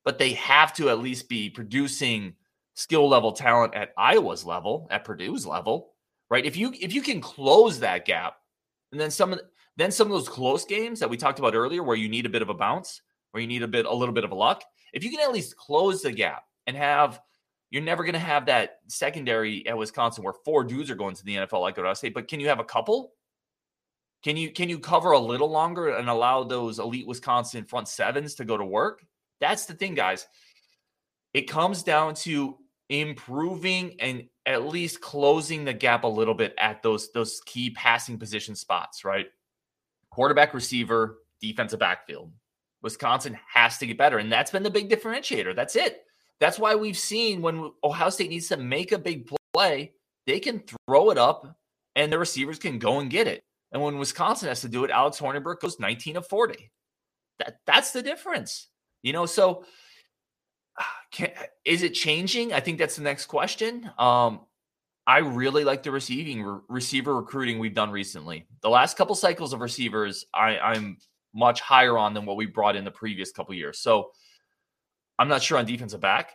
But 0.04 0.20
they 0.20 0.34
have 0.34 0.72
to 0.74 0.88
at 0.88 1.00
least 1.00 1.28
be 1.28 1.50
producing 1.50 2.34
skill 2.78 3.08
level 3.08 3.32
talent 3.32 3.74
at 3.74 3.92
Iowa's 3.98 4.44
level, 4.44 4.86
at 4.88 5.04
Purdue's 5.04 5.44
level, 5.44 5.94
right? 6.30 6.46
If 6.46 6.56
you 6.56 6.72
if 6.80 6.92
you 6.94 7.02
can 7.02 7.20
close 7.20 7.80
that 7.80 8.04
gap, 8.04 8.36
and 8.92 9.00
then 9.00 9.10
some 9.10 9.32
of 9.32 9.40
then 9.76 9.90
some 9.90 10.06
of 10.06 10.12
those 10.12 10.28
close 10.28 10.64
games 10.64 11.00
that 11.00 11.10
we 11.10 11.16
talked 11.16 11.40
about 11.40 11.56
earlier, 11.56 11.82
where 11.82 11.96
you 11.96 12.08
need 12.08 12.24
a 12.24 12.28
bit 12.30 12.40
of 12.40 12.50
a 12.50 12.54
bounce, 12.54 13.02
where 13.32 13.40
you 13.40 13.48
need 13.48 13.64
a 13.64 13.68
bit 13.68 13.84
a 13.84 13.92
little 13.92 14.14
bit 14.14 14.22
of 14.22 14.30
a 14.30 14.34
luck, 14.36 14.62
if 14.92 15.02
you 15.02 15.10
can 15.10 15.18
at 15.18 15.32
least 15.32 15.56
close 15.56 16.02
the 16.02 16.12
gap 16.12 16.44
and 16.68 16.76
have 16.76 17.20
you're 17.70 17.82
never 17.82 18.04
going 18.04 18.14
to 18.14 18.20
have 18.20 18.46
that 18.46 18.78
secondary 18.86 19.66
at 19.66 19.76
Wisconsin 19.76 20.22
where 20.22 20.34
four 20.44 20.62
dudes 20.62 20.88
are 20.88 20.94
going 20.94 21.16
to 21.16 21.24
the 21.24 21.34
NFL 21.34 21.60
like 21.60 21.78
Ohio 21.78 21.94
State, 21.94 22.14
but 22.14 22.28
can 22.28 22.38
you 22.38 22.48
have 22.48 22.60
a 22.60 22.64
couple? 22.64 23.12
Can 24.22 24.36
you 24.36 24.52
can 24.52 24.68
you 24.68 24.78
cover 24.78 25.10
a 25.10 25.18
little 25.18 25.50
longer 25.50 25.96
and 25.96 26.08
allow 26.08 26.44
those 26.44 26.78
elite 26.78 27.08
Wisconsin 27.08 27.64
front 27.64 27.88
sevens 27.88 28.36
to 28.36 28.44
go 28.44 28.56
to 28.56 28.64
work? 28.64 29.04
That's 29.40 29.66
the 29.66 29.74
thing, 29.74 29.94
guys. 29.94 30.28
It 31.34 31.42
comes 31.42 31.82
down 31.82 32.14
to 32.14 32.56
improving 32.88 33.96
and 34.00 34.28
at 34.46 34.66
least 34.66 35.00
closing 35.00 35.64
the 35.64 35.72
gap 35.72 36.04
a 36.04 36.08
little 36.08 36.34
bit 36.34 36.54
at 36.58 36.82
those 36.82 37.12
those 37.12 37.40
key 37.44 37.70
passing 37.70 38.18
position 38.18 38.54
spots, 38.54 39.04
right? 39.04 39.26
Quarterback, 40.10 40.54
receiver, 40.54 41.18
defensive 41.40 41.78
backfield. 41.78 42.32
Wisconsin 42.82 43.38
has 43.52 43.78
to 43.78 43.86
get 43.86 43.98
better, 43.98 44.18
and 44.18 44.30
that's 44.30 44.50
been 44.50 44.62
the 44.62 44.70
big 44.70 44.88
differentiator. 44.88 45.54
That's 45.54 45.76
it. 45.76 46.04
That's 46.40 46.58
why 46.58 46.74
we've 46.76 46.98
seen 46.98 47.42
when 47.42 47.72
Ohio 47.82 48.10
State 48.10 48.30
needs 48.30 48.48
to 48.48 48.56
make 48.56 48.92
a 48.92 48.98
big 48.98 49.28
play, 49.52 49.92
they 50.26 50.38
can 50.38 50.62
throw 50.86 51.10
it 51.10 51.18
up 51.18 51.58
and 51.96 52.12
the 52.12 52.18
receivers 52.18 52.58
can 52.58 52.78
go 52.78 53.00
and 53.00 53.10
get 53.10 53.26
it. 53.26 53.42
And 53.72 53.82
when 53.82 53.98
Wisconsin 53.98 54.48
has 54.48 54.60
to 54.60 54.68
do 54.68 54.84
it, 54.84 54.90
Alex 54.90 55.18
Hornibrook 55.18 55.60
goes 55.60 55.80
19 55.80 56.16
of 56.16 56.26
40. 56.26 56.70
That 57.40 57.58
that's 57.66 57.92
the 57.92 58.02
difference. 58.02 58.68
You 59.02 59.12
know, 59.12 59.26
so 59.26 59.64
can, 61.10 61.30
is 61.64 61.82
it 61.82 61.94
changing? 61.94 62.52
I 62.52 62.60
think 62.60 62.78
that's 62.78 62.96
the 62.96 63.02
next 63.02 63.26
question. 63.26 63.90
Um, 63.98 64.40
I 65.06 65.18
really 65.18 65.64
like 65.64 65.82
the 65.82 65.90
receiving 65.90 66.42
re- 66.42 66.60
receiver 66.68 67.16
recruiting 67.16 67.58
we've 67.58 67.74
done 67.74 67.90
recently. 67.90 68.46
The 68.60 68.68
last 68.68 68.96
couple 68.96 69.14
cycles 69.14 69.52
of 69.52 69.60
receivers, 69.60 70.26
I, 70.34 70.58
I'm 70.58 70.98
much 71.34 71.60
higher 71.60 71.96
on 71.96 72.14
than 72.14 72.26
what 72.26 72.36
we 72.36 72.46
brought 72.46 72.76
in 72.76 72.84
the 72.84 72.90
previous 72.90 73.32
couple 73.32 73.54
years. 73.54 73.78
So 73.78 74.10
I'm 75.18 75.28
not 75.28 75.42
sure 75.42 75.58
on 75.58 75.64
defensive 75.64 76.00
back, 76.00 76.32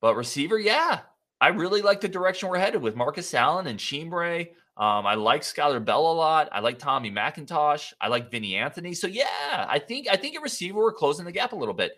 but 0.00 0.14
receiver, 0.14 0.58
yeah, 0.58 1.00
I 1.40 1.48
really 1.48 1.82
like 1.82 2.00
the 2.00 2.08
direction 2.08 2.48
we're 2.48 2.58
headed 2.58 2.80
with 2.80 2.96
Markus 2.96 3.34
Allen 3.34 3.66
and 3.66 3.78
Chimbre. 3.78 4.48
Um, 4.76 5.06
I 5.06 5.14
like 5.14 5.42
Skyler 5.42 5.84
Bell 5.84 6.12
a 6.12 6.14
lot. 6.14 6.48
I 6.52 6.60
like 6.60 6.78
Tommy 6.78 7.10
McIntosh. 7.10 7.92
I 8.00 8.06
like 8.06 8.30
Vinny 8.30 8.54
Anthony. 8.54 8.94
So 8.94 9.08
yeah, 9.08 9.66
I 9.68 9.80
think 9.80 10.06
I 10.08 10.16
think 10.16 10.36
a 10.36 10.40
receiver 10.40 10.78
we're 10.78 10.92
closing 10.92 11.24
the 11.24 11.32
gap 11.32 11.52
a 11.52 11.56
little 11.56 11.74
bit. 11.74 11.92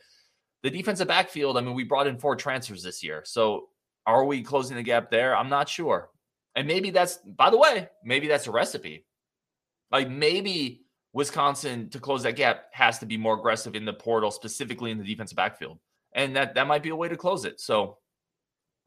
The 0.63 0.71
defensive 0.71 1.09
backfield. 1.09 1.57
I 1.57 1.61
mean, 1.61 1.75
we 1.75 1.85
brought 1.85 2.07
in 2.07 2.19
four 2.19 2.37
transfers 2.37 2.83
this 2.83 3.03
year. 3.03 3.23
So 3.25 3.69
are 4.07 4.25
we 4.25 4.43
closing 4.43 4.77
the 4.77 4.83
gap 4.83 5.11
there? 5.11 5.37
I'm 5.37 5.49
not 5.49 5.69
sure. 5.69 6.11
And 6.57 6.67
maybe 6.67 6.91
that's 6.91 7.19
by 7.19 7.51
the 7.51 7.59
way, 7.59 7.89
maybe 8.05 8.29
that's 8.29 8.47
a 8.47 8.51
recipe. 8.51 9.07
Like 9.91 10.11
maybe 10.11 10.83
Wisconsin 11.13 11.89
to 11.91 11.99
close 11.99 12.23
that 12.23 12.37
gap 12.37 12.67
has 12.73 12.99
to 13.01 13.07
be 13.07 13.17
more 13.17 13.35
aggressive 13.35 13.75
in 13.75 13.85
the 13.85 13.93
portal, 13.93 14.31
specifically 14.31 14.91
in 14.91 14.99
the 14.99 15.05
defensive 15.05 15.37
backfield, 15.37 15.79
and 16.13 16.37
that 16.37 16.55
that 16.55 16.67
might 16.67 16.83
be 16.83 16.91
a 16.91 16.97
way 16.97 17.09
to 17.09 17.17
close 17.17 17.45
it. 17.45 17.61
So, 17.61 17.99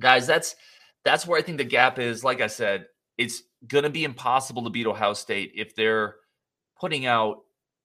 guys, 0.01 0.25
that's 0.25 0.55
that's 1.03 1.27
where 1.27 1.37
I 1.37 1.41
think 1.41 1.57
the 1.57 1.65
gap 1.65 1.99
is. 1.99 2.23
Like 2.23 2.41
I 2.41 2.47
said, 2.47 2.85
it's 3.17 3.43
going 3.67 3.83
to 3.83 3.89
be 3.89 4.05
impossible 4.05 4.63
to 4.63 4.69
beat 4.69 4.87
Ohio 4.87 5.13
State 5.13 5.51
if 5.55 5.75
they're 5.75 6.15
putting 6.79 7.05
out 7.05 7.39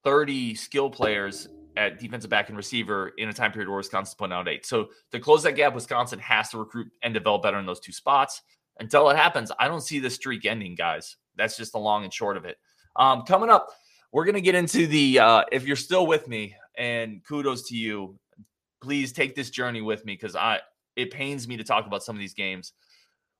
30 0.04 0.54
skill 0.54 0.88
players 0.88 1.48
at 1.78 1.98
defensive 1.98 2.28
back 2.28 2.48
and 2.48 2.56
receiver 2.56 3.12
in 3.18 3.28
a 3.28 3.32
time 3.32 3.52
period 3.52 3.68
where 3.68 3.78
Wisconsin's 3.78 4.14
putting 4.14 4.32
out 4.32 4.48
eight. 4.48 4.66
So 4.66 4.88
to 5.12 5.20
close 5.20 5.44
that 5.44 5.52
gap, 5.52 5.74
Wisconsin 5.74 6.18
has 6.18 6.50
to 6.50 6.58
recruit 6.58 6.88
and 7.02 7.14
develop 7.14 7.42
better 7.42 7.58
in 7.58 7.66
those 7.66 7.80
two 7.80 7.92
spots. 7.92 8.42
Until 8.80 9.08
it 9.10 9.16
happens, 9.16 9.50
I 9.58 9.68
don't 9.68 9.80
see 9.80 9.98
the 9.98 10.10
streak 10.10 10.44
ending, 10.44 10.74
guys. 10.74 11.16
That's 11.36 11.56
just 11.56 11.72
the 11.72 11.78
long 11.78 12.04
and 12.04 12.12
short 12.12 12.36
of 12.36 12.44
it. 12.44 12.56
Um, 12.96 13.22
coming 13.22 13.48
up, 13.48 13.68
we're 14.12 14.24
to 14.34 14.40
get 14.40 14.54
into 14.54 14.86
the, 14.86 15.18
uh, 15.20 15.44
if 15.52 15.66
you're 15.66 15.76
still 15.76 16.06
with 16.06 16.28
me, 16.28 16.54
and 16.76 17.24
kudos 17.24 17.68
to 17.68 17.76
you, 17.76 18.18
please 18.80 19.12
take 19.12 19.34
this 19.34 19.50
journey 19.50 19.82
with 19.82 20.04
me 20.04 20.14
because 20.14 20.36
I, 20.36 20.60
it 20.96 21.10
pains 21.10 21.48
me 21.48 21.56
to 21.56 21.64
talk 21.64 21.86
about 21.86 22.02
some 22.02 22.16
of 22.16 22.20
these 22.20 22.34
games. 22.34 22.72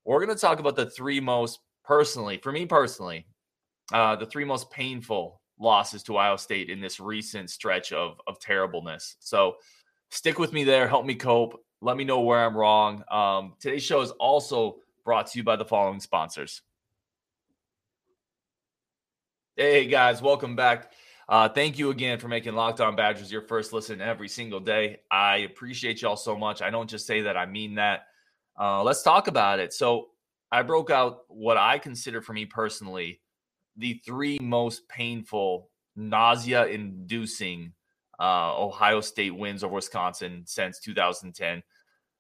We're 0.04 0.24
to 0.26 0.34
talk 0.34 0.58
about 0.58 0.76
the 0.76 0.90
three 0.90 1.20
most, 1.20 1.60
personally, 1.84 2.38
for 2.42 2.52
me 2.52 2.66
personally, 2.66 3.26
uh, 3.92 4.16
the 4.16 4.26
three 4.26 4.44
most 4.44 4.70
painful 4.70 5.37
losses 5.58 6.02
to 6.04 6.16
Iowa 6.16 6.38
State 6.38 6.70
in 6.70 6.80
this 6.80 7.00
recent 7.00 7.50
stretch 7.50 7.92
of, 7.92 8.20
of 8.26 8.38
terribleness. 8.38 9.16
So 9.20 9.56
stick 10.10 10.38
with 10.38 10.52
me 10.52 10.64
there. 10.64 10.88
Help 10.88 11.04
me 11.04 11.14
cope. 11.14 11.62
Let 11.80 11.96
me 11.96 12.04
know 12.04 12.20
where 12.20 12.44
I'm 12.44 12.56
wrong. 12.56 13.04
Um, 13.10 13.54
today's 13.60 13.82
show 13.82 14.00
is 14.00 14.10
also 14.12 14.76
brought 15.04 15.28
to 15.28 15.38
you 15.38 15.44
by 15.44 15.56
the 15.56 15.64
following 15.64 16.00
sponsors. 16.00 16.62
Hey 19.56 19.86
guys, 19.86 20.22
welcome 20.22 20.54
back. 20.54 20.92
Uh, 21.28 21.48
thank 21.48 21.78
you 21.78 21.90
again 21.90 22.18
for 22.18 22.28
making 22.28 22.54
Locked 22.54 22.80
On 22.80 22.96
Badgers 22.96 23.30
your 23.30 23.42
first 23.42 23.72
listen 23.72 24.00
every 24.00 24.28
single 24.28 24.60
day. 24.60 25.00
I 25.10 25.38
appreciate 25.38 26.00
y'all 26.00 26.16
so 26.16 26.36
much. 26.36 26.62
I 26.62 26.70
don't 26.70 26.88
just 26.88 27.06
say 27.06 27.22
that, 27.22 27.36
I 27.36 27.46
mean 27.46 27.74
that. 27.74 28.06
Uh, 28.58 28.82
let's 28.82 29.02
talk 29.02 29.28
about 29.28 29.58
it. 29.58 29.72
So, 29.72 30.08
I 30.50 30.62
broke 30.62 30.90
out 30.90 31.24
what 31.28 31.58
I 31.58 31.78
consider 31.78 32.22
for 32.22 32.32
me 32.32 32.46
personally 32.46 33.20
the 33.78 34.00
three 34.04 34.38
most 34.40 34.88
painful, 34.88 35.70
nausea 35.96 36.66
inducing 36.66 37.72
uh, 38.20 38.56
Ohio 38.60 39.00
State 39.00 39.34
wins 39.34 39.62
over 39.62 39.76
Wisconsin 39.76 40.42
since 40.44 40.80
2010. 40.80 41.62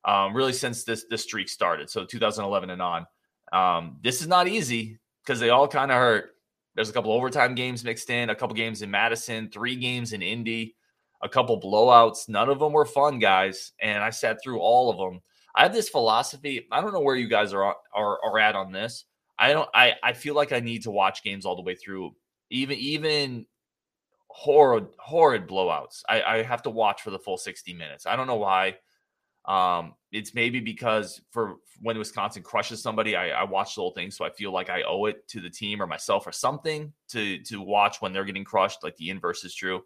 Um, 0.04 0.34
really, 0.34 0.52
since 0.52 0.84
this 0.84 1.04
streak 1.16 1.48
started, 1.48 1.90
so 1.90 2.04
2011 2.04 2.70
and 2.70 2.80
on. 2.80 3.06
Um, 3.52 3.98
this 4.02 4.20
is 4.20 4.28
not 4.28 4.46
easy 4.48 4.98
because 5.24 5.40
they 5.40 5.50
all 5.50 5.68
kind 5.68 5.90
of 5.90 5.96
hurt. 5.96 6.30
There's 6.74 6.90
a 6.90 6.92
couple 6.92 7.12
overtime 7.12 7.54
games 7.54 7.84
mixed 7.84 8.08
in, 8.08 8.30
a 8.30 8.34
couple 8.34 8.54
games 8.54 8.82
in 8.82 8.90
Madison, 8.90 9.50
three 9.50 9.74
games 9.74 10.12
in 10.12 10.22
Indy, 10.22 10.76
a 11.22 11.28
couple 11.28 11.60
blowouts. 11.60 12.28
None 12.28 12.48
of 12.48 12.60
them 12.60 12.72
were 12.72 12.84
fun, 12.84 13.18
guys. 13.18 13.72
And 13.80 14.02
I 14.02 14.10
sat 14.10 14.38
through 14.42 14.60
all 14.60 14.90
of 14.90 14.96
them. 14.96 15.20
I 15.54 15.64
have 15.64 15.74
this 15.74 15.88
philosophy. 15.88 16.68
I 16.70 16.80
don't 16.80 16.92
know 16.92 17.00
where 17.00 17.16
you 17.16 17.26
guys 17.28 17.52
are 17.52 17.74
are, 17.92 18.18
are 18.24 18.38
at 18.38 18.54
on 18.54 18.70
this. 18.70 19.04
I 19.38 19.52
don't. 19.52 19.68
I 19.74 19.94
I 20.02 20.12
feel 20.12 20.34
like 20.34 20.52
I 20.52 20.60
need 20.60 20.82
to 20.84 20.90
watch 20.90 21.22
games 21.22 21.46
all 21.46 21.56
the 21.56 21.62
way 21.62 21.74
through, 21.74 22.12
even 22.50 22.78
even 22.78 23.46
horrid 24.28 24.86
horrid 24.98 25.46
blowouts. 25.46 26.02
I, 26.08 26.22
I 26.22 26.42
have 26.42 26.62
to 26.62 26.70
watch 26.70 27.02
for 27.02 27.10
the 27.10 27.18
full 27.18 27.36
60 27.38 27.72
minutes. 27.74 28.06
I 28.06 28.16
don't 28.16 28.26
know 28.26 28.36
why. 28.36 28.76
Um, 29.44 29.94
it's 30.12 30.34
maybe 30.34 30.60
because 30.60 31.20
for 31.30 31.56
when 31.80 31.96
Wisconsin 31.96 32.42
crushes 32.42 32.82
somebody, 32.82 33.16
I, 33.16 33.30
I 33.30 33.44
watch 33.44 33.74
the 33.74 33.80
whole 33.80 33.92
thing, 33.92 34.10
so 34.10 34.24
I 34.24 34.30
feel 34.30 34.52
like 34.52 34.68
I 34.68 34.82
owe 34.82 35.06
it 35.06 35.26
to 35.28 35.40
the 35.40 35.48
team 35.48 35.80
or 35.80 35.86
myself 35.86 36.26
or 36.26 36.32
something 36.32 36.92
to 37.08 37.38
to 37.44 37.60
watch 37.60 38.02
when 38.02 38.12
they're 38.12 38.24
getting 38.24 38.44
crushed. 38.44 38.82
Like 38.82 38.96
the 38.96 39.10
inverse 39.10 39.44
is 39.44 39.54
true. 39.54 39.82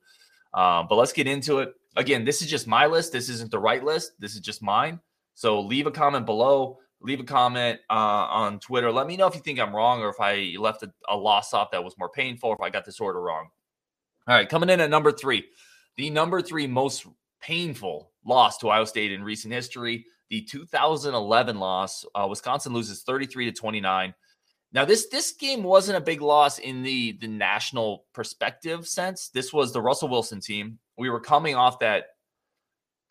Um, 0.54 0.86
but 0.88 0.96
let's 0.96 1.12
get 1.12 1.26
into 1.26 1.60
it. 1.60 1.72
Again, 1.96 2.24
this 2.24 2.42
is 2.42 2.48
just 2.48 2.66
my 2.66 2.86
list. 2.86 3.12
This 3.12 3.28
isn't 3.28 3.50
the 3.50 3.58
right 3.58 3.82
list. 3.82 4.12
This 4.18 4.34
is 4.34 4.40
just 4.40 4.62
mine. 4.62 5.00
So 5.34 5.60
leave 5.60 5.86
a 5.86 5.90
comment 5.90 6.26
below. 6.26 6.78
Leave 7.02 7.20
a 7.20 7.24
comment 7.24 7.80
uh, 7.90 7.94
on 7.94 8.60
Twitter. 8.60 8.92
Let 8.92 9.06
me 9.06 9.16
know 9.16 9.26
if 9.26 9.34
you 9.34 9.40
think 9.40 9.58
I'm 9.58 9.74
wrong 9.74 10.00
or 10.00 10.08
if 10.08 10.20
I 10.20 10.54
left 10.58 10.82
a, 10.82 10.92
a 11.08 11.16
loss 11.16 11.52
off 11.52 11.72
that 11.72 11.82
was 11.82 11.98
more 11.98 12.08
painful, 12.08 12.50
or 12.50 12.54
if 12.54 12.60
I 12.60 12.70
got 12.70 12.84
this 12.84 13.00
order 13.00 13.20
wrong. 13.20 13.48
All 14.28 14.36
right, 14.36 14.48
coming 14.48 14.70
in 14.70 14.80
at 14.80 14.90
number 14.90 15.10
three, 15.10 15.44
the 15.96 16.10
number 16.10 16.40
three 16.40 16.66
most 16.66 17.06
painful 17.40 18.12
loss 18.24 18.58
to 18.58 18.68
Ohio 18.68 18.84
State 18.84 19.12
in 19.12 19.24
recent 19.24 19.52
history, 19.52 20.06
the 20.30 20.42
2011 20.42 21.58
loss. 21.58 22.06
Uh, 22.14 22.26
Wisconsin 22.30 22.72
loses 22.72 23.02
33 23.02 23.46
to 23.46 23.52
29. 23.52 24.14
Now 24.72 24.84
this 24.84 25.08
this 25.08 25.32
game 25.32 25.62
wasn't 25.62 25.98
a 25.98 26.00
big 26.00 26.22
loss 26.22 26.58
in 26.58 26.82
the 26.82 27.18
the 27.20 27.26
national 27.26 28.06
perspective 28.14 28.88
sense. 28.88 29.28
This 29.28 29.52
was 29.52 29.72
the 29.72 29.82
Russell 29.82 30.08
Wilson 30.08 30.40
team. 30.40 30.78
We 30.96 31.10
were 31.10 31.20
coming 31.20 31.54
off 31.54 31.78
that 31.80 32.06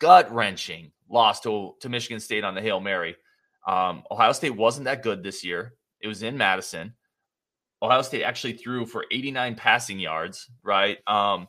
gut 0.00 0.32
wrenching 0.32 0.90
loss 1.08 1.40
to 1.40 1.74
to 1.80 1.88
Michigan 1.88 2.18
State 2.18 2.42
on 2.42 2.54
the 2.54 2.62
Hail 2.62 2.80
Mary. 2.80 3.14
Um, 3.66 4.02
Ohio 4.10 4.32
State 4.32 4.56
wasn't 4.56 4.84
that 4.84 5.02
good 5.02 5.22
this 5.22 5.44
year. 5.44 5.74
It 6.00 6.08
was 6.08 6.22
in 6.22 6.36
Madison. 6.36 6.94
Ohio 7.80 8.02
State 8.02 8.22
actually 8.22 8.54
threw 8.54 8.86
for 8.86 9.04
89 9.10 9.54
passing 9.56 9.98
yards, 9.98 10.48
right? 10.62 10.98
Um, 11.06 11.48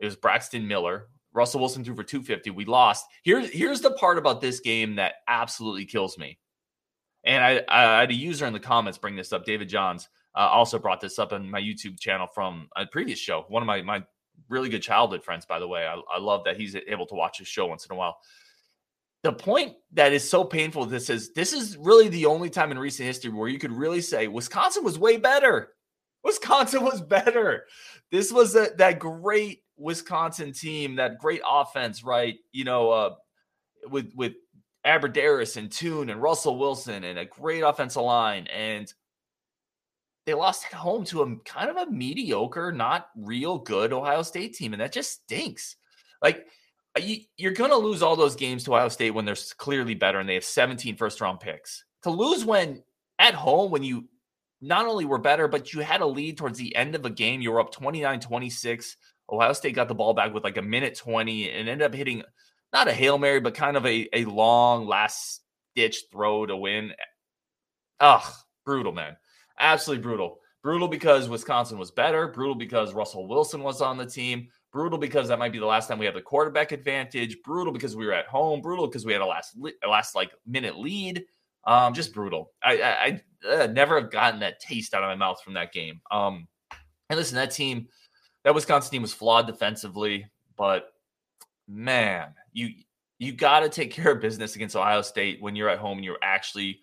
it 0.00 0.06
was 0.06 0.16
Braxton 0.16 0.66
Miller. 0.66 1.08
Russell 1.32 1.60
Wilson 1.60 1.84
threw 1.84 1.96
for 1.96 2.04
250. 2.04 2.50
We 2.50 2.64
lost. 2.64 3.06
Here's 3.22 3.50
here's 3.50 3.80
the 3.80 3.90
part 3.92 4.18
about 4.18 4.40
this 4.40 4.60
game 4.60 4.96
that 4.96 5.14
absolutely 5.28 5.84
kills 5.84 6.16
me. 6.16 6.38
And 7.24 7.42
I, 7.42 7.62
I 7.68 8.00
had 8.00 8.10
a 8.10 8.14
user 8.14 8.46
in 8.46 8.52
the 8.52 8.60
comments 8.60 8.98
bring 8.98 9.16
this 9.16 9.32
up. 9.32 9.44
David 9.44 9.68
Johns 9.68 10.08
uh, 10.36 10.40
also 10.40 10.78
brought 10.78 11.00
this 11.00 11.18
up 11.18 11.32
on 11.32 11.50
my 11.50 11.60
YouTube 11.60 11.98
channel 11.98 12.28
from 12.32 12.68
a 12.76 12.86
previous 12.86 13.18
show. 13.18 13.44
One 13.48 13.62
of 13.62 13.66
my 13.66 13.82
my 13.82 14.04
really 14.48 14.68
good 14.68 14.82
childhood 14.82 15.24
friends, 15.24 15.44
by 15.44 15.58
the 15.58 15.68
way. 15.68 15.86
I, 15.86 16.00
I 16.12 16.18
love 16.18 16.44
that 16.44 16.56
he's 16.56 16.76
able 16.76 17.06
to 17.06 17.14
watch 17.14 17.38
his 17.38 17.48
show 17.48 17.66
once 17.66 17.84
in 17.86 17.92
a 17.92 17.96
while. 17.96 18.18
The 19.24 19.32
point 19.32 19.74
that 19.94 20.12
is 20.12 20.28
so 20.28 20.44
painful. 20.44 20.84
This 20.84 21.08
is 21.08 21.32
this 21.32 21.54
is 21.54 21.78
really 21.78 22.08
the 22.08 22.26
only 22.26 22.50
time 22.50 22.70
in 22.70 22.78
recent 22.78 23.06
history 23.06 23.30
where 23.30 23.48
you 23.48 23.58
could 23.58 23.72
really 23.72 24.02
say 24.02 24.28
Wisconsin 24.28 24.84
was 24.84 24.98
way 24.98 25.16
better. 25.16 25.70
Wisconsin 26.22 26.84
was 26.84 27.00
better. 27.00 27.64
This 28.12 28.30
was 28.30 28.54
a, 28.54 28.68
that 28.76 28.98
great 28.98 29.62
Wisconsin 29.78 30.52
team, 30.52 30.96
that 30.96 31.18
great 31.18 31.40
offense, 31.48 32.04
right? 32.04 32.36
You 32.52 32.64
know, 32.64 32.90
uh, 32.90 33.14
with 33.88 34.12
with 34.14 34.34
Abbrederis 34.86 35.56
and 35.56 35.72
Toon 35.72 36.10
and 36.10 36.20
Russell 36.20 36.58
Wilson 36.58 37.02
and 37.04 37.18
a 37.18 37.24
great 37.24 37.62
offensive 37.62 38.02
line, 38.02 38.46
and 38.48 38.92
they 40.26 40.34
lost 40.34 40.66
at 40.66 40.74
home 40.74 41.04
to 41.06 41.22
a 41.22 41.36
kind 41.46 41.70
of 41.70 41.76
a 41.76 41.90
mediocre, 41.90 42.72
not 42.72 43.08
real 43.16 43.56
good 43.56 43.94
Ohio 43.94 44.20
State 44.20 44.54
team, 44.54 44.74
and 44.74 44.82
that 44.82 44.92
just 44.92 45.22
stinks. 45.22 45.76
Like 46.20 46.46
uh, 46.96 47.00
you, 47.00 47.48
are 47.48 47.52
going 47.52 47.70
to 47.70 47.76
lose 47.76 48.02
all 48.02 48.16
those 48.16 48.36
games 48.36 48.64
to 48.64 48.74
Ohio 48.74 48.88
State 48.88 49.10
when 49.10 49.24
they're 49.24 49.36
clearly 49.56 49.94
better 49.94 50.18
and 50.18 50.28
they 50.28 50.34
have 50.34 50.44
17 50.44 50.96
first 50.96 51.20
round 51.20 51.40
picks. 51.40 51.84
To 52.02 52.10
lose 52.10 52.44
when 52.44 52.82
at 53.18 53.34
home 53.34 53.70
when 53.70 53.82
you 53.82 54.08
not 54.60 54.86
only 54.86 55.04
were 55.04 55.18
better, 55.18 55.48
but 55.48 55.72
you 55.72 55.80
had 55.80 56.00
a 56.00 56.06
lead 56.06 56.38
towards 56.38 56.58
the 56.58 56.74
end 56.74 56.94
of 56.94 57.04
a 57.04 57.10
game. 57.10 57.40
You 57.40 57.52
were 57.52 57.60
up 57.60 57.72
29 57.72 58.20
26. 58.20 58.96
Ohio 59.30 59.52
State 59.52 59.74
got 59.74 59.88
the 59.88 59.94
ball 59.94 60.14
back 60.14 60.34
with 60.34 60.44
like 60.44 60.56
a 60.56 60.62
minute 60.62 60.96
20 60.96 61.50
and 61.50 61.68
ended 61.68 61.86
up 61.86 61.94
hitting 61.94 62.22
not 62.72 62.88
a 62.88 62.92
Hail 62.92 63.18
Mary, 63.18 63.40
but 63.40 63.54
kind 63.54 63.76
of 63.76 63.86
a, 63.86 64.08
a 64.12 64.24
long 64.24 64.86
last 64.86 65.42
ditch 65.74 66.04
throw 66.10 66.44
to 66.44 66.56
win. 66.56 66.92
Ugh, 68.00 68.32
brutal, 68.66 68.92
man. 68.92 69.16
Absolutely 69.58 70.02
brutal. 70.02 70.40
Brutal 70.62 70.88
because 70.88 71.28
Wisconsin 71.28 71.78
was 71.78 71.90
better. 71.90 72.28
Brutal 72.28 72.54
because 72.54 72.92
Russell 72.92 73.28
Wilson 73.28 73.62
was 73.62 73.80
on 73.80 73.96
the 73.96 74.06
team. 74.06 74.48
Brutal 74.74 74.98
because 74.98 75.28
that 75.28 75.38
might 75.38 75.52
be 75.52 75.60
the 75.60 75.66
last 75.66 75.86
time 75.86 76.00
we 76.00 76.04
have 76.04 76.14
the 76.14 76.20
quarterback 76.20 76.72
advantage. 76.72 77.40
Brutal 77.44 77.72
because 77.72 77.94
we 77.94 78.06
were 78.06 78.12
at 78.12 78.26
home. 78.26 78.60
Brutal 78.60 78.88
because 78.88 79.06
we 79.06 79.12
had 79.12 79.22
a 79.22 79.26
last 79.26 79.56
a 79.84 79.88
last 79.88 80.16
like 80.16 80.32
minute 80.44 80.76
lead. 80.76 81.24
Um, 81.62 81.94
just 81.94 82.12
brutal. 82.12 82.50
I 82.60 82.82
I, 82.82 83.22
I 83.46 83.54
uh, 83.62 83.66
never 83.68 84.00
have 84.00 84.10
gotten 84.10 84.40
that 84.40 84.58
taste 84.58 84.92
out 84.92 85.04
of 85.04 85.08
my 85.08 85.14
mouth 85.14 85.40
from 85.44 85.54
that 85.54 85.72
game. 85.72 86.00
Um, 86.10 86.48
and 87.08 87.16
listen, 87.16 87.36
that 87.36 87.52
team, 87.52 87.86
that 88.42 88.52
Wisconsin 88.52 88.90
team 88.90 89.02
was 89.02 89.12
flawed 89.12 89.46
defensively, 89.46 90.26
but 90.56 90.88
man, 91.68 92.34
you 92.52 92.70
you 93.20 93.30
got 93.30 93.60
to 93.60 93.68
take 93.68 93.92
care 93.92 94.10
of 94.10 94.20
business 94.20 94.56
against 94.56 94.74
Ohio 94.74 95.02
State 95.02 95.40
when 95.40 95.54
you're 95.54 95.68
at 95.68 95.78
home 95.78 95.98
and 95.98 96.04
you're 96.04 96.18
actually 96.20 96.80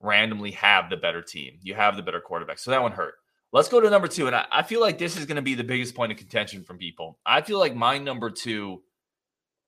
randomly 0.00 0.50
have 0.50 0.90
the 0.90 0.98
better 0.98 1.22
team. 1.22 1.58
You 1.62 1.72
have 1.76 1.96
the 1.96 2.02
better 2.02 2.20
quarterback. 2.20 2.58
So 2.58 2.72
that 2.72 2.82
one 2.82 2.92
hurt. 2.92 3.14
Let's 3.54 3.68
go 3.68 3.80
to 3.80 3.88
number 3.88 4.08
two. 4.08 4.26
And 4.26 4.34
I, 4.34 4.46
I 4.50 4.62
feel 4.64 4.80
like 4.80 4.98
this 4.98 5.16
is 5.16 5.26
going 5.26 5.36
to 5.36 5.42
be 5.42 5.54
the 5.54 5.62
biggest 5.62 5.94
point 5.94 6.10
of 6.10 6.18
contention 6.18 6.64
from 6.64 6.76
people. 6.76 7.20
I 7.24 7.40
feel 7.40 7.60
like 7.60 7.76
my 7.76 7.98
number 7.98 8.28
two 8.28 8.82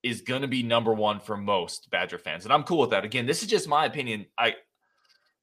is 0.02 0.22
going 0.22 0.42
to 0.42 0.48
be 0.48 0.64
number 0.64 0.92
one 0.92 1.20
for 1.20 1.36
most 1.36 1.88
Badger 1.88 2.18
fans. 2.18 2.42
And 2.44 2.52
I'm 2.52 2.64
cool 2.64 2.80
with 2.80 2.90
that. 2.90 3.04
Again, 3.04 3.26
this 3.26 3.42
is 3.42 3.48
just 3.48 3.68
my 3.68 3.86
opinion. 3.86 4.26
I 4.36 4.54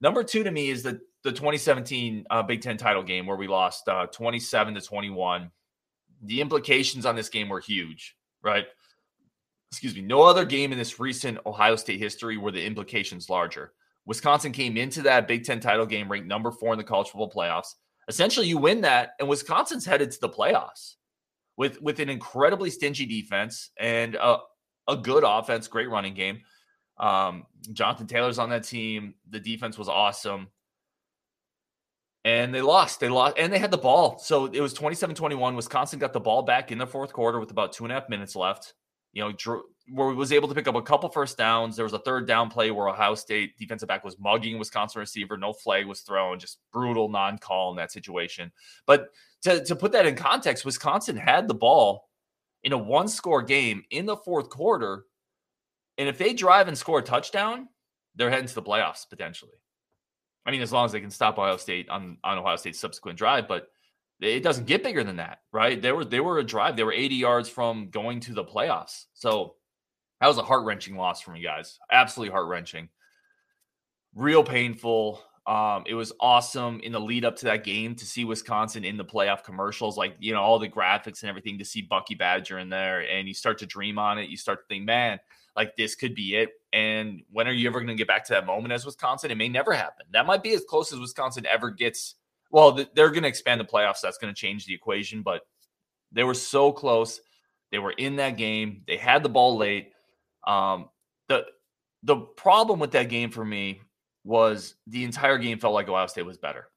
number 0.02 0.26
two 0.26 0.44
to 0.44 0.52
me 0.52 0.70
is 0.70 0.84
the 0.84 1.00
the 1.24 1.32
2017 1.32 2.26
uh, 2.30 2.44
Big 2.44 2.62
Ten 2.62 2.76
title 2.76 3.02
game 3.02 3.26
where 3.26 3.38
we 3.38 3.48
lost 3.48 3.88
uh, 3.88 4.08
27 4.08 4.74
to 4.74 4.82
21. 4.82 5.50
The 6.24 6.42
implications 6.42 7.06
on 7.06 7.16
this 7.16 7.30
game 7.30 7.48
were 7.48 7.62
huge, 7.62 8.18
right? 8.42 8.66
Excuse 9.72 9.96
me. 9.96 10.02
No 10.02 10.22
other 10.22 10.44
game 10.44 10.74
in 10.74 10.78
this 10.78 11.00
recent 11.00 11.38
Ohio 11.46 11.78
State 11.78 12.00
history 12.00 12.36
were 12.36 12.52
the 12.52 12.66
implications 12.66 13.30
larger. 13.30 13.72
Wisconsin 14.06 14.52
came 14.52 14.76
into 14.76 15.02
that 15.04 15.30
Big 15.30 15.46
Ten 15.46 15.62
title 15.62 15.86
game 15.86 16.12
ranked 16.12 16.28
number 16.28 16.52
four 16.52 16.74
in 16.74 16.78
the 16.78 16.84
college 16.84 17.08
football 17.08 17.32
playoffs. 17.32 17.76
Essentially, 18.08 18.48
you 18.48 18.58
win 18.58 18.82
that, 18.82 19.12
and 19.20 19.30
Wisconsin's 19.30 19.86
headed 19.86 20.12
to 20.12 20.20
the 20.20 20.30
playoffs 20.30 20.96
with 21.58 21.82
with 21.82 22.00
an 22.00 22.10
incredibly 22.10 22.70
stingy 22.70 23.06
defense 23.06 23.70
and 23.78 24.16
a, 24.16 24.38
a 24.88 24.98
good 24.98 25.24
offense, 25.26 25.68
great 25.68 25.90
running 25.90 26.14
game. 26.14 26.42
Um, 26.98 27.46
Jonathan 27.72 28.08
Taylor's 28.08 28.40
on 28.40 28.50
that 28.50 28.64
team. 28.64 29.16
The 29.30 29.40
defense 29.40 29.78
was 29.78 29.90
awesome. 29.90 30.48
And 32.26 32.56
they 32.56 32.62
lost. 32.62 33.02
They 33.02 33.10
lost, 33.10 33.38
and 33.38 33.52
they 33.52 33.60
had 33.60 33.72
the 33.72 33.78
ball. 33.78 34.18
So 34.18 34.46
it 34.46 34.62
was 34.62 34.74
27 34.74 35.16
21. 35.16 35.56
Wisconsin 35.56 36.00
got 36.00 36.14
the 36.14 36.22
ball 36.22 36.44
back 36.44 36.72
in 36.72 36.78
the 36.78 36.88
fourth 36.88 37.12
quarter 37.12 37.40
with 37.40 37.52
about 37.52 37.74
two 37.74 37.84
and 37.84 37.92
a 37.92 37.96
half 37.96 38.10
minutes 38.10 38.36
left. 38.36 38.74
You 39.12 39.24
know, 39.24 39.32
drew, 39.34 39.64
where 39.90 40.08
we 40.08 40.16
was 40.16 40.32
able 40.32 40.48
to 40.48 40.56
pick 40.56 40.68
up 40.68 40.76
a 40.76 40.82
couple 40.82 41.10
first 41.10 41.38
downs. 41.38 41.76
There 41.76 41.86
was 41.86 41.94
a 41.94 42.00
third 42.00 42.26
down 42.26 42.50
play 42.50 42.72
where 42.72 42.88
Ohio 42.88 43.16
State 43.16 43.58
defensive 43.58 43.88
back 43.88 44.04
was 44.04 44.18
mugging 44.18 44.58
Wisconsin 44.58 45.00
receiver. 45.00 45.38
No 45.38 45.54
flag 45.54 45.86
was 45.86 46.02
thrown, 46.02 46.40
just 46.40 46.60
brutal 46.72 47.10
non 47.10 47.38
call 47.38 47.72
in 47.72 47.78
that 47.78 47.92
situation. 47.92 48.52
But 48.86 49.10
to, 49.44 49.64
to 49.66 49.76
put 49.76 49.92
that 49.92 50.06
in 50.06 50.16
context, 50.16 50.66
Wisconsin 50.66 51.18
had 51.18 51.48
the 51.48 51.54
ball 51.54 52.10
in 52.64 52.72
a 52.72 52.78
one 52.78 53.08
score 53.08 53.42
game 53.42 53.84
in 53.90 54.06
the 54.06 54.18
fourth 54.18 54.50
quarter. 54.50 55.06
And 55.98 56.08
if 56.08 56.18
they 56.18 56.34
drive 56.34 56.68
and 56.68 56.78
score 56.78 57.00
a 57.00 57.04
touchdown, 57.04 57.68
they're 58.16 58.30
heading 58.30 58.48
to 58.48 58.56
the 58.56 58.62
playoffs 58.62 59.08
potentially. 59.10 59.52
I 60.46 60.52
mean, 60.52 60.62
as 60.62 60.72
long 60.72 60.86
as 60.86 60.92
they 60.92 61.02
can 61.02 61.12
stop 61.12 61.38
Ohio 61.38 61.58
State 61.58 61.90
on, 61.90 62.18
on 62.24 62.38
Ohio 62.38 62.56
State's 62.56 62.80
subsequent 62.80 63.18
drive, 63.18 63.48
but 63.48 63.68
it 64.22 64.44
doesn't 64.44 64.66
get 64.66 64.84
bigger 64.84 65.04
than 65.04 65.18
that, 65.18 65.40
right? 65.52 65.82
They 65.82 65.92
were 65.92 66.06
they 66.06 66.20
were 66.20 66.40
a 66.40 66.44
drive. 66.44 66.76
They 66.76 66.84
were 66.84 66.94
80 66.94 67.16
yards 67.16 67.50
from 67.50 67.90
going 67.90 68.20
to 68.22 68.34
the 68.34 68.44
playoffs. 68.44 69.06
So 69.14 69.56
that 70.24 70.30
was 70.30 70.38
a 70.38 70.42
heart 70.42 70.64
wrenching 70.64 70.96
loss 70.96 71.20
for 71.20 71.32
me, 71.32 71.42
guys. 71.42 71.80
Absolutely 71.92 72.32
heart 72.32 72.48
wrenching. 72.48 72.88
Real 74.16 74.42
painful. 74.42 75.22
Um, 75.46 75.84
it 75.86 75.96
was 75.96 76.14
awesome 76.22 76.80
in 76.80 76.94
the 76.94 77.00
lead 77.02 77.26
up 77.26 77.36
to 77.40 77.46
that 77.48 77.66
game 77.66 77.94
to 77.96 78.06
see 78.06 78.24
Wisconsin 78.24 78.86
in 78.86 78.96
the 78.96 79.04
playoff 79.04 79.44
commercials, 79.44 79.98
like 79.98 80.16
you 80.20 80.34
know 80.34 80.40
all 80.40 80.60
the 80.60 80.70
graphics 80.70 81.24
and 81.24 81.30
everything. 81.30 81.58
To 81.58 81.66
see 81.66 81.82
Bucky 81.82 82.16
Badger 82.16 82.60
in 82.60 82.70
there, 82.70 83.02
and 83.02 83.28
you 83.28 83.34
start 83.34 83.58
to 83.58 83.66
dream 83.66 84.00
on 84.00 84.18
it. 84.18 84.30
You 84.30 84.38
start 84.38 84.60
to 84.62 84.74
think, 84.74 84.86
man, 84.86 85.20
like 85.58 85.76
this 85.76 85.94
could 85.94 86.16
be 86.16 86.38
it. 86.38 86.52
And 86.72 87.24
when 87.30 87.46
are 87.50 87.52
you 87.52 87.68
ever 87.68 87.82
going 87.82 87.90
to 87.90 87.96
get 87.96 88.08
back 88.08 88.24
to 88.28 88.34
that 88.34 88.46
moment 88.46 88.72
as 88.72 88.86
Wisconsin? 88.86 89.30
It 89.30 89.36
may 89.36 89.50
never 89.50 89.74
happen. 89.74 90.06
That 90.14 90.26
might 90.26 90.42
be 90.42 90.54
as 90.54 90.64
close 90.64 90.94
as 90.94 91.00
Wisconsin 91.00 91.46
ever 91.48 91.70
gets. 91.70 92.16
Well, 92.50 92.72
they're 92.96 93.10
going 93.10 93.24
to 93.24 93.28
expand 93.30 93.60
the 93.60 93.66
playoffs. 93.66 94.00
That's 94.02 94.20
going 94.20 94.34
to 94.34 94.40
change 94.40 94.68
the 94.68 94.74
equation, 94.74 95.22
but 95.22 95.42
they 96.14 96.24
were 96.24 96.34
so 96.34 96.72
close. 96.72 97.20
They 97.72 97.80
were 97.80 97.92
in 97.92 98.16
that 98.18 98.38
game. 98.38 98.84
They 98.88 98.96
had 98.96 99.22
the 99.22 99.28
ball 99.30 99.58
late. 99.58 99.93
Um, 100.46 100.90
the 101.30 101.46
the 102.04 102.18
problem 102.18 102.80
with 102.80 102.92
that 102.92 103.10
game 103.10 103.32
for 103.32 103.46
me 103.46 103.82
was 104.24 104.76
the 104.88 105.04
entire 105.04 105.38
game 105.38 105.60
felt 105.60 105.74
like 105.74 105.88
Ohio 105.88 106.08
State 106.08 106.26
was 106.26 106.38
better. 106.38 106.68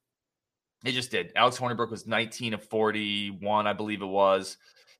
It 0.85 0.91
just 0.91 1.11
did. 1.11 1.31
Alex 1.35 1.57
Hornibrook 1.57 1.89
was 1.89 2.05
19 2.05 2.53
of 2.53 2.63
41, 2.63 3.67
I 3.67 3.73
believe 3.73 4.01
it 4.01 4.05
was. 4.05 4.57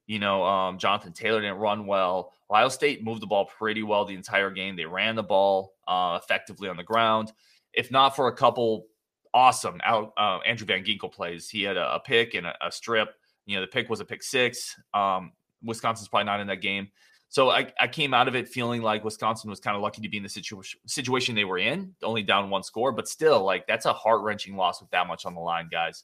You 0.08 0.19
know, 0.19 0.43
um, 0.43 0.77
Jonathan 0.77 1.13
Taylor 1.13 1.41
didn't 1.41 1.58
run 1.58 1.86
well. 1.86 2.34
Ohio 2.49 2.69
State 2.69 3.03
moved 3.03 3.21
the 3.21 3.27
ball 3.27 3.45
pretty 3.45 3.84
well 3.84 4.06
the 4.06 4.15
entire 4.15 4.49
game. 4.49 4.75
They 4.75 4.86
ran 4.86 5.15
the 5.15 5.23
ball 5.23 5.73
uh, 5.88 6.19
effectively 6.21 6.69
on 6.69 6.77
the 6.77 6.84
ground. 6.84 7.34
If 7.73 7.91
not 7.91 8.15
for 8.15 8.27
a 8.27 8.36
couple 8.36 8.88
awesome 9.34 9.80
out, 9.84 10.13
uh, 10.17 10.39
Andrew 10.45 10.65
Van 10.65 10.84
Ginkel 10.84 11.12
plays, 11.12 11.49
he 11.49 11.63
had 11.63 11.77
a, 11.77 11.95
a 11.95 11.99
pick 11.99 12.34
and 12.34 12.47
a, 12.47 12.56
a, 12.65 12.71
strip. 12.71 13.10
You 13.45 13.56
know, 13.56 13.62
the 13.62 13.67
pick 13.67 13.89
was 13.89 13.99
a 13.99 14.06
pick 14.06 14.23
six. 14.23 14.75
Um, 14.93 15.34
Wisconsin's 15.62 16.08
probably 16.08 16.25
not 16.25 16.39
in 16.39 16.47
that 16.47 16.62
game. 16.62 16.88
So 17.29 17.49
I, 17.49 17.71
I 17.79 17.87
came 17.87 18.13
out 18.13 18.27
of 18.27 18.35
it 18.35 18.47
feeling 18.47 18.81
like 18.81 19.03
Wisconsin 19.03 19.49
was 19.49 19.59
kind 19.59 19.75
of 19.75 19.81
lucky 19.81 20.01
to 20.01 20.09
be 20.09 20.17
in 20.17 20.23
the 20.23 20.29
situation 20.29 20.79
situation 20.85 21.35
they 21.35 21.43
were 21.43 21.57
in, 21.57 21.93
only 22.01 22.23
down 22.23 22.49
one 22.49 22.63
score, 22.63 22.91
but 22.91 23.07
still, 23.07 23.43
like 23.43 23.67
that's 23.67 23.85
a 23.85 23.93
heart 23.93 24.21
wrenching 24.21 24.55
loss 24.55 24.81
with 24.81 24.89
that 24.91 25.07
much 25.07 25.25
on 25.25 25.33
the 25.35 25.41
line, 25.41 25.67
guys. 25.71 26.03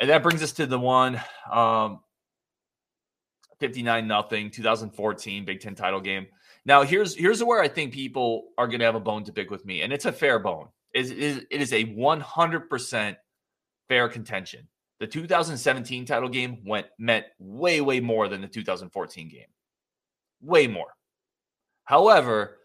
And 0.00 0.08
that 0.08 0.22
brings 0.22 0.42
us 0.42 0.52
to 0.52 0.66
the 0.66 0.78
one 0.78 1.20
um, 1.52 2.00
59 3.58 4.08
nothing 4.08 4.50
2014 4.50 5.44
Big 5.44 5.60
Ten 5.60 5.74
title 5.74 6.00
game. 6.00 6.26
Now 6.64 6.82
here's 6.82 7.14
here's 7.14 7.44
where 7.44 7.62
I 7.62 7.68
think 7.68 7.92
people 7.92 8.48
are 8.56 8.66
going 8.66 8.80
to 8.80 8.86
have 8.86 8.94
a 8.94 9.00
bone 9.00 9.24
to 9.24 9.32
pick 9.32 9.50
with 9.50 9.64
me, 9.66 9.82
and 9.82 9.92
it's 9.92 10.06
a 10.06 10.12
fair 10.12 10.38
bone. 10.38 10.68
It 10.94 11.10
is 11.10 11.44
it 11.50 11.60
is 11.60 11.72
a 11.72 11.84
100 11.84 12.70
percent 12.70 13.18
fair 13.88 14.08
contention. 14.08 14.68
The 15.00 15.06
2017 15.06 16.06
title 16.06 16.28
game 16.28 16.62
went 16.64 16.86
meant 16.98 17.26
way, 17.38 17.80
way 17.80 18.00
more 18.00 18.28
than 18.28 18.40
the 18.40 18.48
2014 18.48 19.28
game. 19.28 19.46
Way 20.42 20.66
more. 20.66 20.94
However, 21.84 22.56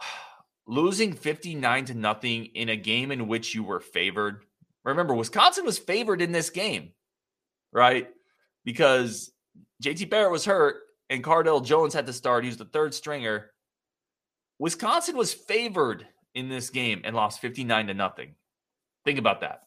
losing 0.66 1.12
59 1.12 1.86
to 1.86 1.94
nothing 1.94 2.46
in 2.54 2.68
a 2.68 2.76
game 2.76 3.10
in 3.10 3.28
which 3.28 3.54
you 3.54 3.62
were 3.62 3.80
favored. 3.80 4.44
Remember, 4.84 5.14
Wisconsin 5.14 5.64
was 5.64 5.78
favored 5.78 6.22
in 6.22 6.32
this 6.32 6.50
game, 6.50 6.92
right? 7.72 8.08
Because 8.64 9.30
JT 9.82 10.10
Barrett 10.10 10.32
was 10.32 10.44
hurt 10.44 10.76
and 11.08 11.24
Cardale 11.24 11.64
Jones 11.64 11.94
had 11.94 12.06
to 12.06 12.12
start. 12.12 12.44
He 12.44 12.48
was 12.48 12.56
the 12.56 12.64
third 12.64 12.94
stringer. 12.94 13.50
Wisconsin 14.58 15.16
was 15.16 15.34
favored 15.34 16.06
in 16.34 16.48
this 16.48 16.70
game 16.70 17.02
and 17.04 17.16
lost 17.16 17.40
59 17.40 17.88
to 17.88 17.94
nothing. 17.94 18.34
Think 19.04 19.18
about 19.18 19.40
that. 19.40 19.62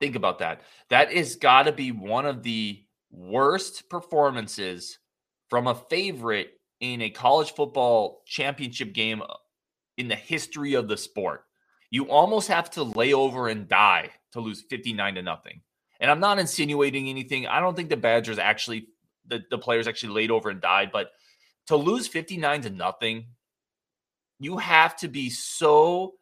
Think 0.00 0.16
about 0.16 0.40
that. 0.40 0.62
That 0.90 1.12
is 1.12 1.36
got 1.36 1.64
to 1.64 1.72
be 1.72 1.92
one 1.92 2.26
of 2.26 2.42
the 2.42 2.82
worst 3.10 3.88
performances 3.88 4.98
from 5.48 5.66
a 5.66 5.74
favorite 5.74 6.50
in 6.80 7.02
a 7.02 7.10
college 7.10 7.52
football 7.54 8.22
championship 8.26 8.92
game 8.92 9.22
uh, 9.22 9.34
in 9.96 10.08
the 10.08 10.14
history 10.14 10.74
of 10.74 10.88
the 10.88 10.96
sport. 10.96 11.44
You 11.90 12.10
almost 12.10 12.48
have 12.48 12.70
to 12.72 12.82
lay 12.82 13.12
over 13.12 13.48
and 13.48 13.68
die 13.68 14.10
to 14.32 14.40
lose 14.40 14.62
59 14.68 15.14
to 15.14 15.22
nothing. 15.22 15.60
And 16.00 16.10
I'm 16.10 16.20
not 16.20 16.38
insinuating 16.38 17.08
anything. 17.08 17.46
I 17.46 17.60
don't 17.60 17.74
think 17.74 17.88
the 17.88 17.96
Badgers 17.96 18.38
actually, 18.38 18.88
the, 19.26 19.42
the 19.50 19.58
players 19.58 19.86
actually 19.86 20.12
laid 20.12 20.30
over 20.30 20.50
and 20.50 20.60
died, 20.60 20.90
but 20.92 21.10
to 21.68 21.76
lose 21.76 22.06
59 22.06 22.62
to 22.62 22.70
nothing, 22.70 23.26
you 24.38 24.58
have 24.58 24.96
to 24.96 25.08
be 25.08 25.30
so 25.30 26.14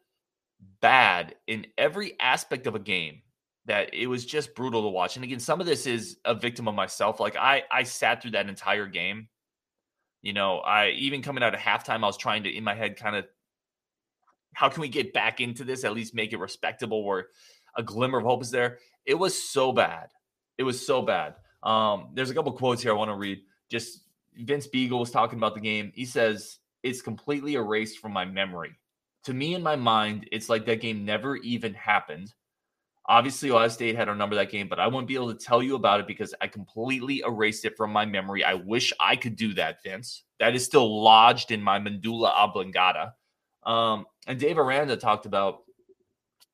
bad 0.79 1.35
in 1.47 1.67
every 1.77 2.17
aspect 2.19 2.67
of 2.67 2.75
a 2.75 2.79
game 2.79 3.21
that 3.65 3.93
it 3.93 4.07
was 4.07 4.25
just 4.25 4.55
brutal 4.55 4.83
to 4.83 4.89
watch. 4.89 5.15
And 5.15 5.25
again, 5.25 5.39
some 5.39 5.59
of 5.59 5.65
this 5.65 5.87
is 5.87 6.17
a 6.25 6.35
victim 6.35 6.67
of 6.67 6.75
myself. 6.75 7.19
Like 7.19 7.35
I 7.35 7.63
I 7.71 7.83
sat 7.83 8.21
through 8.21 8.31
that 8.31 8.47
entire 8.47 8.87
game. 8.87 9.27
You 10.21 10.33
know, 10.33 10.59
I 10.59 10.89
even 10.89 11.21
coming 11.21 11.43
out 11.43 11.53
of 11.53 11.59
halftime, 11.59 12.03
I 12.03 12.07
was 12.07 12.17
trying 12.17 12.43
to 12.43 12.49
in 12.49 12.63
my 12.63 12.75
head 12.75 12.97
kind 12.97 13.15
of 13.15 13.25
how 14.53 14.69
can 14.69 14.81
we 14.81 14.87
get 14.87 15.13
back 15.13 15.41
into 15.41 15.63
this? 15.63 15.83
At 15.83 15.93
least 15.93 16.15
make 16.15 16.31
it 16.31 16.39
respectable 16.39 17.03
where 17.03 17.27
a 17.75 17.83
glimmer 17.83 18.19
of 18.19 18.23
hope 18.23 18.41
is 18.41 18.51
there. 18.51 18.79
It 19.05 19.15
was 19.15 19.37
so 19.49 19.71
bad. 19.71 20.09
It 20.57 20.63
was 20.63 20.85
so 20.85 21.01
bad. 21.01 21.35
Um, 21.61 22.09
there's 22.13 22.29
a 22.29 22.33
couple 22.33 22.51
quotes 22.53 22.81
here 22.81 22.91
I 22.91 22.95
want 22.95 23.11
to 23.11 23.15
read. 23.15 23.41
Just 23.69 24.05
Vince 24.37 24.67
Biegel 24.67 24.99
was 24.99 25.11
talking 25.11 25.37
about 25.37 25.55
the 25.55 25.61
game. 25.61 25.91
He 25.93 26.05
says, 26.05 26.59
It's 26.83 27.01
completely 27.01 27.55
erased 27.55 27.99
from 27.99 28.13
my 28.13 28.23
memory. 28.23 28.75
To 29.25 29.33
me, 29.33 29.55
in 29.55 29.63
my 29.63 29.75
mind, 29.75 30.29
it's 30.31 30.49
like 30.49 30.65
that 30.67 30.81
game 30.81 31.03
never 31.03 31.35
even 31.37 31.73
happened. 31.73 32.33
Obviously, 33.07 33.51
Ohio 33.51 33.67
State 33.67 33.95
had 33.95 34.09
our 34.09 34.15
number 34.15 34.35
that 34.35 34.49
game, 34.49 34.67
but 34.67 34.79
I 34.79 34.87
won't 34.87 35.07
be 35.07 35.13
able 35.13 35.31
to 35.31 35.39
tell 35.39 35.61
you 35.61 35.75
about 35.75 35.99
it 35.99 36.07
because 36.07 36.33
I 36.41 36.47
completely 36.47 37.21
erased 37.25 37.63
it 37.63 37.77
from 37.77 37.91
my 37.91 38.03
memory. 38.03 38.43
I 38.43 38.55
wish 38.55 38.91
I 38.99 39.15
could 39.15 39.35
do 39.35 39.53
that, 39.53 39.83
Vince. 39.83 40.23
That 40.39 40.55
is 40.55 40.65
still 40.65 41.03
lodged 41.03 41.51
in 41.51 41.61
my 41.61 41.77
medulla 41.77 42.29
oblongata. 42.29 43.13
Um, 43.63 44.05
and 44.25 44.39
Dave 44.39 44.57
Aranda 44.57 44.97
talked 44.97 45.27
about, 45.27 45.59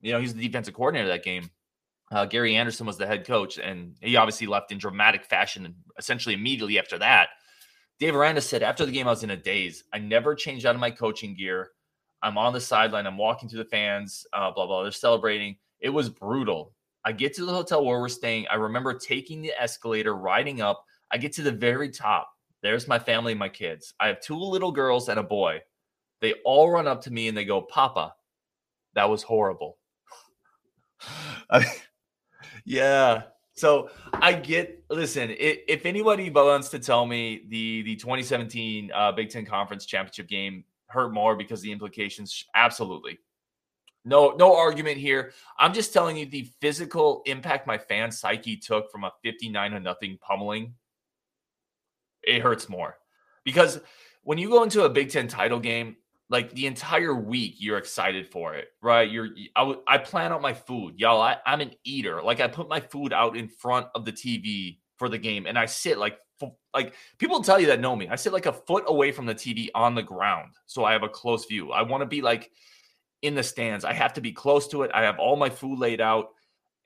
you 0.02 0.12
know, 0.12 0.20
he's 0.20 0.34
the 0.34 0.46
defensive 0.46 0.74
coordinator 0.74 1.10
of 1.10 1.16
that 1.16 1.24
game. 1.24 1.50
Uh, 2.12 2.26
Gary 2.26 2.58
Anderson 2.58 2.86
was 2.86 2.98
the 2.98 3.08
head 3.08 3.26
coach, 3.26 3.58
and 3.58 3.96
he 4.02 4.18
obviously 4.18 4.46
left 4.46 4.74
in 4.74 4.78
dramatic 4.78 5.24
fashion 5.24 5.74
essentially 5.98 6.36
immediately 6.36 6.78
after 6.78 6.98
that. 6.98 7.30
Dave 8.00 8.16
Aranda 8.16 8.42
said, 8.42 8.64
after 8.64 8.86
the 8.86 8.92
game, 8.92 9.08
I 9.08 9.12
was 9.12 9.24
in 9.24 9.30
a 9.30 9.38
daze. 9.38 9.86
I 9.94 10.00
never 10.00 10.36
changed 10.36 10.66
out 10.66 10.76
of 10.76 10.82
my 10.82 10.92
coaching 10.92 11.36
gear. 11.36 11.70
I'm 12.22 12.38
on 12.38 12.52
the 12.52 12.60
sideline. 12.60 13.08
I'm 13.08 13.18
walking 13.18 13.48
to 13.50 13.58
the 13.58 13.66
fans, 13.66 14.26
uh, 14.34 14.52
blah, 14.52 14.68
blah. 14.68 14.84
They're 14.84 14.92
celebrating. 14.92 15.56
It 15.82 15.90
was 15.90 16.10
brutal. 16.10 16.74
I 17.04 17.12
get 17.12 17.34
to 17.36 17.46
the 17.46 17.54
hotel 17.54 17.84
where 17.84 18.00
we're 18.00 18.10
staying. 18.10 18.46
I 18.50 18.56
remember 18.56 18.94
taking 18.94 19.42
the 19.42 19.54
escalator, 19.60 20.16
riding 20.16 20.62
up. 20.62 20.86
I 21.12 21.18
get 21.18 21.34
to 21.34 21.42
the 21.42 21.52
very 21.52 21.90
top. 21.90 22.30
There's 22.62 22.88
my 22.88 23.00
family, 23.00 23.34
my 23.34 23.50
kids. 23.50 23.94
I 24.00 24.08
have 24.08 24.22
two 24.22 24.38
little 24.38 24.72
girls 24.72 25.10
and 25.10 25.20
a 25.20 25.24
boy. 25.24 25.62
They 26.22 26.34
all 26.46 26.70
run 26.70 26.88
up 26.88 27.02
to 27.02 27.12
me 27.12 27.28
and 27.28 27.36
they 27.36 27.46
go, 27.46 27.62
Papa, 27.62 28.14
that 28.94 29.10
was 29.10 29.24
horrible. 29.24 29.78
I, 31.50 31.66
yeah. 32.64 33.24
So 33.54 33.90
I 34.14 34.34
get, 34.34 34.84
listen, 34.90 35.32
it, 35.32 35.64
if 35.68 35.86
anybody 35.88 36.30
wants 36.30 36.70
to 36.70 36.80
tell 36.80 37.06
me 37.08 37.46
the, 37.50 37.82
the 37.82 37.96
2017 37.96 38.92
uh, 38.94 39.12
Big 39.12 39.30
Ten 39.30 39.46
Conference 39.46 39.86
Championship 39.86 40.28
game 40.28 40.64
hurt 40.88 41.14
more 41.14 41.36
because 41.36 41.62
the 41.62 41.72
implications, 41.72 42.46
absolutely. 42.54 43.18
No, 44.04 44.32
no 44.32 44.56
argument 44.56 44.98
here. 44.98 45.32
I'm 45.60 45.74
just 45.74 45.94
telling 45.94 46.18
you 46.18 46.26
the 46.26 46.50
physical 46.60 47.22
impact 47.26 47.68
my 47.68 47.78
fan 47.78 48.12
psyche 48.12 48.58
took 48.58 48.92
from 48.92 49.04
a 49.04 49.12
59 49.24 49.72
to 49.72 49.80
nothing 49.80 50.18
pummeling. 50.20 50.74
It 52.24 52.42
hurts 52.42 52.68
more. 52.68 52.98
Because 53.44 53.80
when 54.24 54.38
you 54.38 54.50
go 54.50 54.64
into 54.64 54.84
a 54.84 54.90
Big 54.90 55.10
Ten 55.10 55.28
title 55.28 55.60
game, 55.60 55.98
like 56.32 56.52
the 56.54 56.66
entire 56.66 57.14
week 57.14 57.56
you're 57.60 57.78
excited 57.78 58.26
for 58.26 58.56
it 58.56 58.70
right? 58.82 59.12
You're 59.12 59.30
I, 59.56 59.76
I 59.86 59.98
plan 60.00 60.32
out 60.32 60.42
my 60.42 60.54
food. 60.54 60.96
Y'all 60.98 61.22
I, 61.22 61.38
i'm 61.46 61.62
an 61.62 61.72
eater. 61.84 62.24
Like 62.24 62.40
i 62.40 62.48
put 62.48 62.70
my 62.70 62.80
food 62.80 63.14
out 63.14 63.38
in 63.38 63.48
front 63.48 63.88
of 63.94 64.06
the 64.06 64.12
tv 64.14 64.80
for 64.98 65.10
the 65.10 65.18
game 65.18 65.46
and 65.46 65.60
i 65.60 65.66
sit 65.66 65.98
like 65.98 66.18
like 66.74 66.94
people 67.20 67.44
tell 67.44 67.60
you 67.60 67.68
that 67.68 67.82
know 67.82 67.96
me. 67.96 68.08
I 68.08 68.16
sit 68.16 68.34
like 68.34 68.48
a 68.48 68.54
foot 68.54 68.86
away 68.88 69.12
from 69.12 69.28
the 69.28 69.36
tv 69.36 69.68
on 69.76 69.94
the 69.94 70.02
ground 70.02 70.54
so 70.66 70.86
i 70.86 70.94
have 70.94 71.04
a 71.04 71.10
close 71.10 71.46
view. 71.46 71.72
I 71.72 71.84
want 71.84 72.02
to 72.02 72.08
be 72.08 72.22
like 72.22 72.50
in 73.22 73.36
the 73.36 73.44
stands. 73.44 73.86
I 73.86 73.94
have 73.94 74.14
to 74.14 74.22
be 74.22 74.32
close 74.32 74.68
to 74.70 74.84
it. 74.84 74.92
I 74.94 75.04
have 75.04 75.20
all 75.20 75.36
my 75.36 75.50
food 75.50 75.80
laid 75.80 76.02
out. 76.02 76.30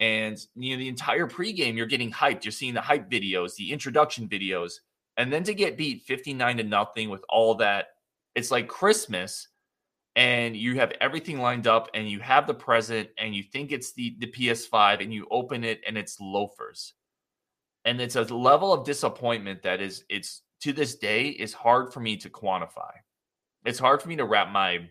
And 0.02 0.38
you 0.56 0.76
know 0.76 0.80
the 0.80 0.89
entire 0.89 1.28
pregame 1.28 1.76
you're 1.76 1.86
getting 1.86 2.12
hyped. 2.12 2.43
You're 2.43 2.52
seeing 2.52 2.74
the 2.74 2.82
hype 2.82 3.10
videos 3.10 3.56
the 3.56 3.71
introduction 3.71 4.28
videos. 4.28 4.74
And 5.17 5.32
then 5.32 5.43
to 5.43 5.54
get 5.54 5.78
beat 5.78 6.04
59 6.04 6.58
to 6.58 6.63
nothing 6.63 7.10
with 7.10 7.24
all 7.30 7.56
that 7.56 7.88
it's 8.36 8.52
like 8.52 8.67
Christmas 8.67 9.48
and 10.15 10.56
you 10.56 10.76
have 10.76 10.91
everything 11.02 11.39
lined 11.39 11.67
up 11.67 11.89
and 11.93 12.10
you 12.10 12.19
have 12.19 12.48
the 12.48 12.54
present 12.54 13.10
and 13.17 13.34
you 13.34 13.43
think 13.43 13.71
it's 13.71 13.93
the, 13.93 14.15
the 14.19 14.28
PS5 14.28 15.02
and 15.02 15.13
you 15.13 15.26
open 15.32 15.63
it 15.63 15.82
and 15.88 15.98
it's 15.98 16.19
loafers. 16.19 16.93
And 17.86 18.00
it's 18.00 18.15
a 18.15 18.24
level 18.24 18.74
of 18.74 18.86
disappointment 18.86 19.63
that 19.63 19.82
is 19.82 20.04
it's 20.10 20.41
to 20.62 20.74
this 20.74 20.95
day 20.95 21.28
is 21.28 21.54
hard 21.54 21.93
for 21.93 22.00
me 22.00 22.17
to 22.17 22.30
quantify. 22.30 22.91
It's 23.65 23.80
hard 23.80 24.02
for 24.02 24.10
me 24.10 24.15
to 24.17 24.26
wrap 24.26 24.52
my 24.52 24.89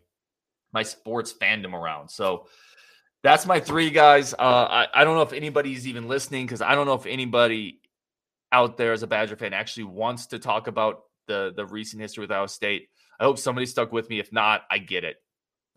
my 0.74 0.82
sports 0.82 1.32
fandom 1.32 1.72
around. 1.72 2.10
So 2.10 2.48
that's 3.22 3.46
my 3.46 3.60
three 3.60 3.88
guys. 3.88 4.34
Uh, 4.34 4.36
I, 4.38 4.86
I 4.92 5.04
don't 5.04 5.14
know 5.14 5.22
if 5.22 5.32
anybody's 5.32 5.86
even 5.86 6.08
listening 6.08 6.44
because 6.44 6.60
I 6.60 6.74
don't 6.74 6.86
know 6.86 6.94
if 6.94 7.06
anybody 7.06 7.80
out 8.52 8.76
there 8.76 8.92
as 8.92 9.02
a 9.02 9.06
Badger 9.06 9.36
fan 9.36 9.54
actually 9.54 9.84
wants 9.84 10.26
to 10.26 10.38
talk 10.38 10.66
about 10.66 11.04
the 11.26 11.52
the 11.56 11.64
recent 11.64 12.02
history 12.02 12.22
with 12.22 12.30
Ohio 12.30 12.46
State. 12.46 12.88
I 13.18 13.24
hope 13.24 13.38
somebody 13.38 13.66
stuck 13.66 13.92
with 13.92 14.10
me. 14.10 14.18
If 14.18 14.32
not, 14.32 14.62
I 14.70 14.78
get 14.78 15.04
it. 15.04 15.16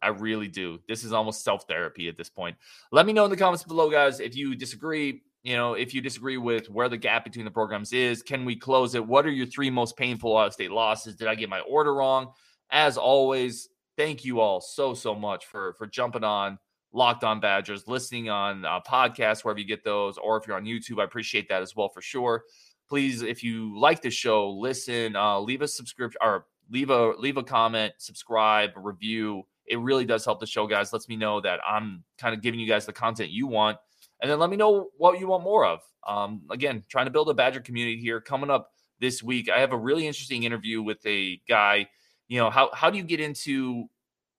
I 0.02 0.10
really 0.10 0.48
do. 0.48 0.80
This 0.88 1.04
is 1.04 1.14
almost 1.14 1.44
self 1.44 1.68
therapy 1.68 2.10
at 2.10 2.18
this 2.18 2.30
point. 2.30 2.58
Let 2.92 3.06
me 3.06 3.14
know 3.14 3.26
in 3.26 3.32
the 3.32 3.38
comments 3.38 3.64
below, 3.64 3.90
guys, 3.90 4.20
if 4.20 4.36
you 4.36 4.56
disagree. 4.56 5.22
You 5.44 5.56
know, 5.56 5.76
if 5.76 5.94
you 5.94 6.02
disagree 6.02 6.38
with 6.38 6.70
where 6.70 6.90
the 6.90 6.98
gap 6.98 7.24
between 7.24 7.46
the 7.46 7.52
programs 7.52 7.94
is, 7.94 8.22
can 8.22 8.44
we 8.44 8.58
close 8.58 8.96
it? 8.96 9.08
What 9.08 9.26
are 9.26 9.32
your 9.32 9.46
three 9.46 9.70
most 9.70 9.96
painful 9.96 10.34
Ohio 10.34 10.50
State 10.50 10.72
losses? 10.72 11.16
Did 11.16 11.30
I 11.30 11.36
get 11.36 11.48
my 11.48 11.62
order 11.62 11.94
wrong? 11.94 12.34
As 12.70 12.98
always, 12.98 13.70
thank 13.98 14.24
you 14.24 14.40
all 14.40 14.62
so 14.62 14.94
so 14.94 15.14
much 15.14 15.46
for 15.46 15.74
for 15.74 15.88
jumping 15.88 16.24
on 16.24 16.58
Locked 16.94 17.24
On 17.24 17.40
Badgers, 17.40 17.88
listening 17.88 18.30
on 18.30 18.64
uh, 18.64 18.80
podcasts 18.82 19.44
wherever 19.44 19.60
you 19.60 19.66
get 19.66 19.84
those, 19.84 20.18
or 20.18 20.38
if 20.38 20.48
you're 20.48 20.56
on 20.56 20.64
YouTube, 20.64 21.02
I 21.02 21.04
appreciate 21.04 21.50
that 21.50 21.62
as 21.62 21.76
well 21.76 21.90
for 21.90 22.02
sure. 22.02 22.44
Please, 22.88 23.22
if 23.22 23.44
you 23.44 23.78
like 23.78 24.02
the 24.02 24.10
show, 24.10 24.50
listen, 24.50 25.16
uh, 25.16 25.40
leave 25.40 25.62
a 25.62 25.68
subscription 25.68 26.18
or 26.24 26.46
leave 26.70 26.90
a 26.90 27.10
leave 27.18 27.38
a 27.38 27.44
comment, 27.44 27.94
subscribe, 27.98 28.72
review. 28.76 29.44
It 29.66 29.80
really 29.80 30.06
does 30.06 30.24
help 30.24 30.40
the 30.40 30.48
show, 30.48 30.66
guys. 30.66 30.94
Lets 30.94 31.10
me 31.10 31.18
know 31.18 31.42
that 31.42 31.60
I'm 31.68 32.04
kind 32.18 32.34
of 32.34 32.42
giving 32.42 32.60
you 32.60 32.68
guys 32.68 32.86
the 32.86 32.94
content 32.94 33.30
you 33.32 33.48
want, 33.48 33.78
and 34.22 34.32
then 34.32 34.40
let 34.40 34.50
me 34.50 34.56
know 34.56 34.88
what 34.98 35.20
you 35.20 35.28
want 35.28 35.44
more 35.44 35.66
of. 35.66 35.82
Um, 36.08 36.44
again, 36.50 36.84
trying 36.88 37.06
to 37.06 37.12
build 37.12 37.30
a 37.30 37.34
Badger 37.34 37.60
community 37.60 38.00
here. 38.00 38.22
Coming 38.22 38.50
up 38.50 38.72
this 39.02 39.22
week, 39.22 39.50
I 39.50 39.60
have 39.60 39.74
a 39.74 39.78
really 39.78 40.08
interesting 40.08 40.44
interview 40.44 40.82
with 40.82 41.06
a 41.06 41.42
guy. 41.50 41.88
You 42.28 42.40
know, 42.40 42.50
how 42.50 42.70
how 42.74 42.90
do 42.90 42.98
you 42.98 43.04
get 43.04 43.20
into 43.20 43.86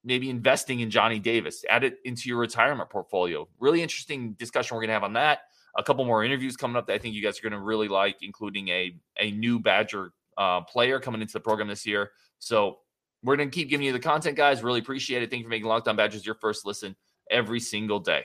maybe 0.04 0.30
investing 0.30 0.80
in 0.80 0.90
Johnny 0.90 1.18
Davis, 1.18 1.64
add 1.68 1.84
it 1.84 1.98
into 2.04 2.28
your 2.28 2.38
retirement 2.38 2.90
portfolio? 2.90 3.48
Really 3.58 3.82
interesting 3.82 4.32
discussion 4.34 4.76
we're 4.76 4.82
gonna 4.82 4.92
have 4.92 5.04
on 5.04 5.14
that. 5.14 5.40
A 5.76 5.82
couple 5.82 6.04
more 6.04 6.24
interviews 6.24 6.56
coming 6.56 6.76
up 6.76 6.86
that 6.86 6.94
I 6.94 6.98
think 6.98 7.14
you 7.14 7.22
guys 7.22 7.38
are 7.38 7.42
gonna 7.48 7.62
really 7.62 7.88
like, 7.88 8.16
including 8.22 8.68
a 8.68 8.96
a 9.18 9.30
new 9.32 9.58
Badger 9.58 10.12
uh, 10.38 10.60
player 10.62 11.00
coming 11.00 11.20
into 11.20 11.32
the 11.32 11.40
program 11.40 11.68
this 11.68 11.84
year. 11.84 12.12
So 12.38 12.78
we're 13.22 13.36
going 13.36 13.50
to 13.50 13.54
keep 13.54 13.68
giving 13.68 13.84
you 13.84 13.92
the 13.92 13.98
content, 13.98 14.36
guys. 14.36 14.62
Really 14.62 14.80
appreciate 14.80 15.22
it. 15.22 15.30
Thank 15.30 15.40
you 15.40 15.46
for 15.46 15.50
making 15.50 15.66
Locked 15.66 15.88
On 15.88 15.96
Badgers 15.96 16.24
your 16.24 16.36
first 16.36 16.64
listen 16.64 16.96
every 17.30 17.60
single 17.60 17.98
day. 17.98 18.24